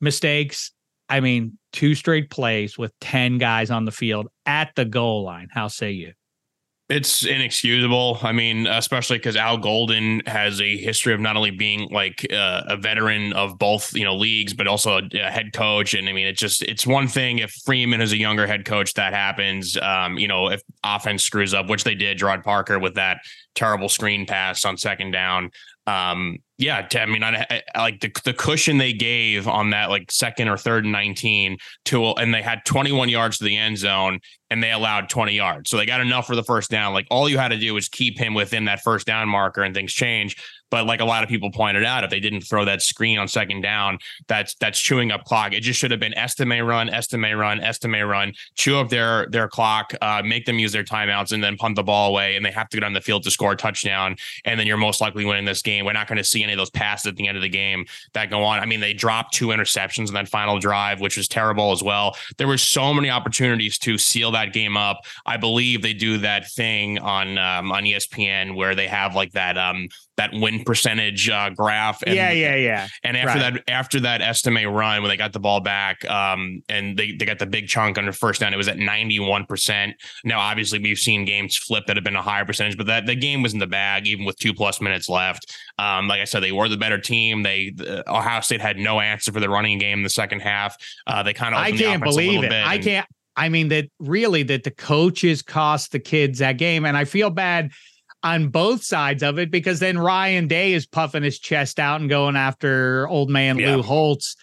[0.01, 0.73] mistakes,
[1.09, 5.49] I mean, two straight plays with 10 guys on the field at the goal line.
[5.51, 6.13] How say you?
[6.89, 8.21] It's inexcusable.
[8.23, 12.63] I mean, especially because Al Golden has a history of not only being like uh,
[12.69, 15.95] a veteran of both, you know, leagues, but also a, a, head coach.
[15.95, 18.95] And I mean, it's just it's one thing if Freeman is a younger head coach
[18.95, 19.77] that happens.
[19.79, 23.19] Um, you know, if offense screws up, which they did, Gerad Parker with that
[23.57, 25.51] terrible screen pass on second down.
[25.89, 30.11] Um, yeah, I mean, I, I, like the the cushion they gave on that like
[30.11, 34.21] second or third and 19 to, and they had 21 yards to the end zone
[34.51, 35.71] and they allowed 20 yards.
[35.71, 36.93] So they got enough for the first down.
[36.93, 39.75] Like all you had to do was keep him within that first down marker and
[39.75, 40.37] things change.
[40.71, 43.29] But like a lot of people pointed out, if they didn't throw that screen on
[43.29, 43.99] second down,
[44.29, 45.53] that's that's chewing up clock.
[45.53, 49.49] It just should have been Estimé run, Estimé run, Estimé run, chew up their their
[49.49, 52.37] clock, uh, make them use their timeouts, and then punt the ball away.
[52.37, 54.17] And they have to get on the field to score a touchdown.
[54.45, 55.85] And then you're most likely winning this game.
[55.85, 57.87] We're not going to see any of those passes at the end of the game
[58.15, 58.59] that go on.
[58.59, 62.17] I mean, they dropped two interceptions in that final drive, which was terrible as well.
[62.39, 65.01] There were so many opportunities to seal that game up.
[65.25, 69.57] I believe they do that thing on um, on ESPN where they have like that
[69.57, 72.03] um that win percentage uh, graph.
[72.03, 72.89] And, yeah, yeah, yeah.
[73.03, 73.55] And after right.
[73.55, 77.25] that, after that Estimé run, when they got the ball back, um, and they, they
[77.25, 79.95] got the big chunk under first down, it was at ninety one percent.
[80.25, 83.15] Now, obviously, we've seen games flip that have been a higher percentage, but that the
[83.15, 85.55] game was in the bag even with two plus minutes left.
[85.79, 87.43] Um, like I said, they were the better team.
[87.43, 90.77] They the, Ohio State had no answer for the running game in the second half.
[91.07, 92.53] Uh, they kind of I can't believe it.
[92.53, 93.07] I can't.
[93.39, 97.29] I mean that really that the coaches cost the kids that game, and I feel
[97.29, 97.71] bad
[98.27, 102.11] on both sides of it because then Ryan Day is puffing his chest out and
[102.11, 103.77] going after old man yeah.
[103.77, 104.35] Lou Holtz.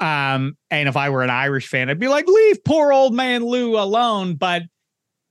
[0.00, 3.44] Um, and if I were an Irish fan, I'd be like, leave poor old man
[3.44, 4.36] Lou alone.
[4.36, 4.62] But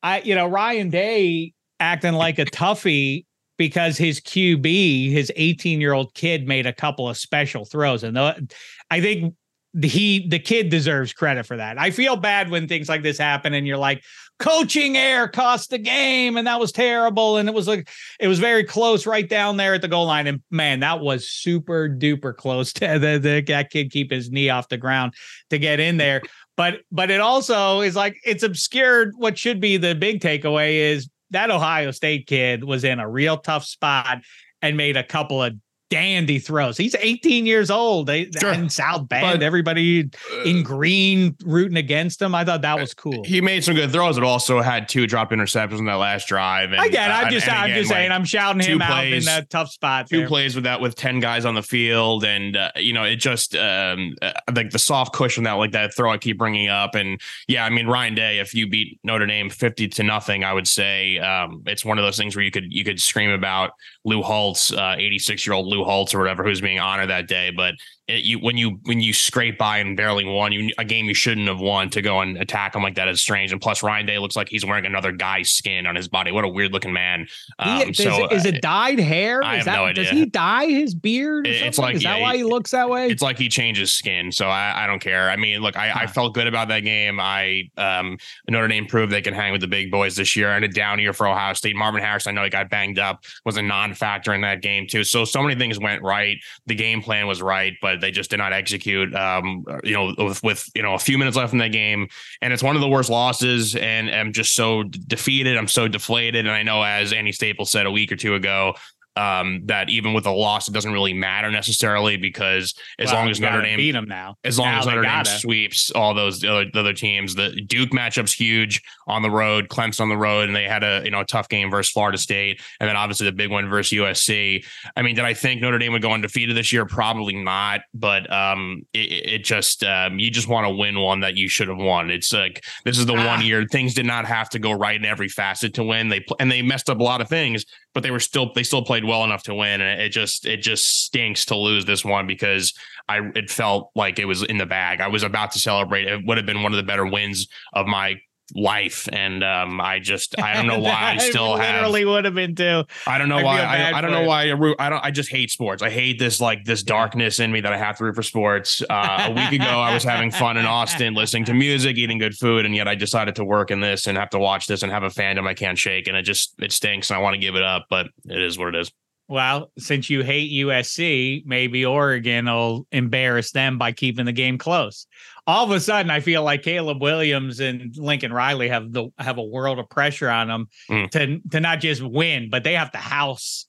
[0.03, 3.25] I, you know, Ryan Day acting like a toughie
[3.57, 8.03] because his QB, his 18 year old kid, made a couple of special throws.
[8.03, 8.53] And the,
[8.91, 9.33] I think
[9.81, 11.79] he the kid deserves credit for that.
[11.79, 14.03] I feel bad when things like this happen and you're like
[14.39, 17.37] coaching error cost the game and that was terrible.
[17.37, 20.27] And it was like it was very close right down there at the goal line.
[20.27, 24.49] And man that was super duper close to the, the that kid keep his knee
[24.49, 25.13] off the ground
[25.49, 26.21] to get in there.
[26.55, 31.09] But but it also is like it's obscured what should be the big takeaway is
[31.31, 34.19] that Ohio State kid was in a real tough spot
[34.61, 35.53] and made a couple of
[35.89, 36.77] dandy throws.
[36.77, 38.07] He's 18 years old.
[38.07, 38.53] They sure.
[38.53, 42.35] in South Bend, but, everybody uh, in green rooting against him.
[42.35, 43.23] I thought that was cool.
[43.23, 46.71] He made some good throws, but also had two dropped interceptions in that last drive.
[46.71, 47.09] And, I get.
[47.09, 47.13] It.
[47.13, 48.11] I'm uh, just, I'm again, just saying.
[48.11, 50.07] I'm shouting him plays, out in that tough spot.
[50.07, 50.27] Two there.
[50.27, 53.55] plays with that with 10 guys on the field, and uh, you know, it just
[53.55, 57.19] um, uh, like the soft cushion that like that throw I keep bringing up, and
[57.47, 58.39] yeah, I mean Ryan Day.
[58.39, 62.05] If you beat Notre Dame 50 to nothing, I would say um, it's one of
[62.05, 63.71] those things where you could you could scream about
[64.05, 67.51] Lou Holtz, 86 year old Lou Holtz or whatever, who's being honored that day.
[67.55, 67.75] But
[68.09, 71.13] it, you when you when you scrape by and barely won you a game you
[71.13, 73.51] shouldn't have won to go and attack him like that is strange.
[73.51, 76.31] And plus, Ryan Day looks like he's wearing another guy's skin on his body.
[76.31, 77.27] What a weird looking man.
[77.59, 79.43] Um, he, so is it uh, dyed hair?
[79.43, 80.03] I is have that, no idea.
[80.05, 81.45] Does he dye his beard?
[81.45, 83.09] it's like is yeah, that why he looks that way?
[83.09, 84.31] It's like he changes skin.
[84.31, 85.29] So I, I don't care.
[85.29, 85.99] I mean, look, I, huh.
[86.01, 87.19] I felt good about that game.
[87.19, 88.17] I um,
[88.49, 90.49] Notre Dame proved they can hang with the big boys this year.
[90.49, 91.75] And a down year for Ohio State.
[91.75, 95.03] Marvin Harris, I know he got banged up, was a non-factor in that game too.
[95.03, 96.37] So so many things went right.
[96.65, 99.13] The game plan was right, but they just did not execute.
[99.13, 102.07] Um, you know, with, with you know a few minutes left in that game,
[102.41, 103.75] and it's one of the worst losses.
[103.75, 105.57] And I'm just so defeated.
[105.57, 106.45] I'm so deflated.
[106.45, 108.75] And I know, as Andy Staples said a week or two ago,
[109.19, 113.29] um, that even with a loss, it doesn't really matter necessarily because as well, long
[113.29, 116.43] as Notre Dame beat them now, as long now as Notre Dame sweeps all those
[116.45, 120.55] other, other teams, the Duke matchup's huge on the road, Clemson on the road, and
[120.55, 123.33] they had a you know a tough game versus Florida State, and then obviously the
[123.33, 124.65] big one versus USC.
[124.95, 126.85] I mean, did I think Notre Dame would go undefeated this year?
[126.85, 131.35] Probably not, but um, it, it just um, you just want to win one that
[131.35, 132.09] you should have won.
[132.09, 133.27] It's like this is the ah.
[133.27, 136.07] one year things did not have to go right in every facet to win.
[136.07, 138.83] They and they messed up a lot of things, but they were still they still
[138.83, 142.27] played well enough to win, and it just it just stinks to lose this one
[142.27, 142.73] because
[143.07, 145.01] I it felt like it was in the bag.
[145.01, 146.07] I was about to celebrate.
[146.07, 148.15] It would have been one of the better wins of my
[148.55, 152.25] life and um i just i don't know why i still I literally have, would
[152.25, 152.83] have been too.
[153.07, 155.11] I don't know I why I, I, don't know why I, root, I don't i
[155.11, 155.81] just hate sports.
[155.83, 158.81] I hate this like this darkness in me that i have to root for sports.
[158.89, 162.35] Uh a week ago i was having fun in austin listening to music eating good
[162.35, 164.91] food and yet i decided to work in this and have to watch this and
[164.91, 167.39] have a fandom i can't shake and it just it stinks and i want to
[167.39, 168.91] give it up but it is what it is.
[169.27, 175.05] Well, since you hate USC, maybe Oregon will embarrass them by keeping the game close.
[175.49, 179.39] All of a sudden, I feel like Caleb Williams and Lincoln Riley have the have
[179.39, 181.09] a world of pressure on them mm.
[181.09, 183.65] to to not just win, but they have to house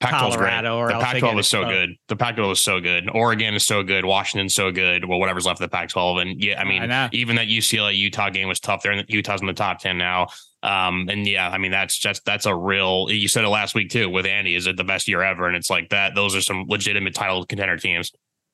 [0.00, 1.90] Pac-12 Colorado, or the else they Pac-12 is so good.
[2.08, 3.08] The Pac-12 is so good.
[3.14, 4.04] Oregon is so good.
[4.04, 5.04] Washington's so good.
[5.04, 8.30] Well, whatever's left of the Pac-12, and yeah, I mean, I even that UCLA Utah
[8.30, 8.82] game was tough.
[8.82, 10.26] There, and Utah's in the top ten now.
[10.64, 13.06] Um, and yeah, I mean, that's just that's a real.
[13.08, 14.56] You said it last week too with Andy.
[14.56, 15.46] Is it the best year ever?
[15.46, 16.16] And it's like that.
[16.16, 18.10] Those are some legitimate title contender teams.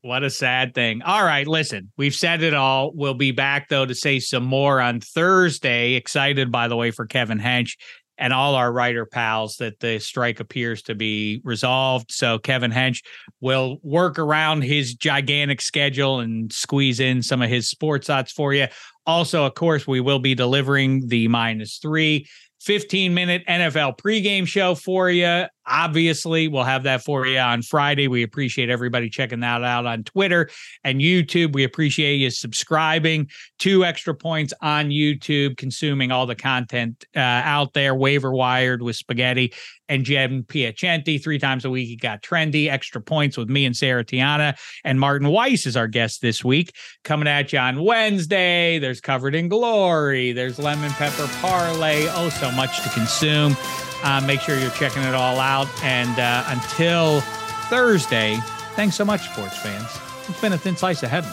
[0.06, 1.02] What a sad thing.
[1.02, 2.92] All right, listen, we've said it all.
[2.94, 5.94] We'll be back though to say some more on Thursday.
[5.94, 7.72] Excited, by the way, for Kevin Hench
[8.16, 12.12] and all our writer pals that the strike appears to be resolved.
[12.12, 13.02] So Kevin Hench
[13.40, 18.54] will work around his gigantic schedule and squeeze in some of his sports odds for
[18.54, 18.68] you.
[19.06, 22.28] Also, of course, we will be delivering the minus three
[22.60, 25.46] 15 minute NFL pregame show for you.
[25.66, 28.08] Obviously, we'll have that for you on Friday.
[28.08, 30.48] We appreciate everybody checking that out on Twitter
[30.84, 31.54] and YouTube.
[31.54, 33.28] We appreciate you subscribing
[33.60, 37.94] to Extra Points on YouTube, consuming all the content uh, out there.
[37.94, 39.52] Waiver wired with Spaghetti
[39.88, 41.88] and Jen Piacenti three times a week.
[41.88, 42.68] He got trendy.
[42.68, 46.72] Extra Points with me and Sarah Tiana and Martin Weiss is our guest this week.
[47.04, 48.78] Coming at you on Wednesday.
[48.78, 50.32] There's Covered in Glory.
[50.32, 52.06] There's Lemon Pepper Parlay.
[52.10, 53.56] Oh, so much to consume.
[54.02, 55.68] Uh, make sure you're checking it all out.
[55.82, 57.20] And uh, until
[57.68, 58.38] Thursday,
[58.74, 59.88] thanks so much, sports fans.
[60.28, 61.32] It's been a thin slice of heaven.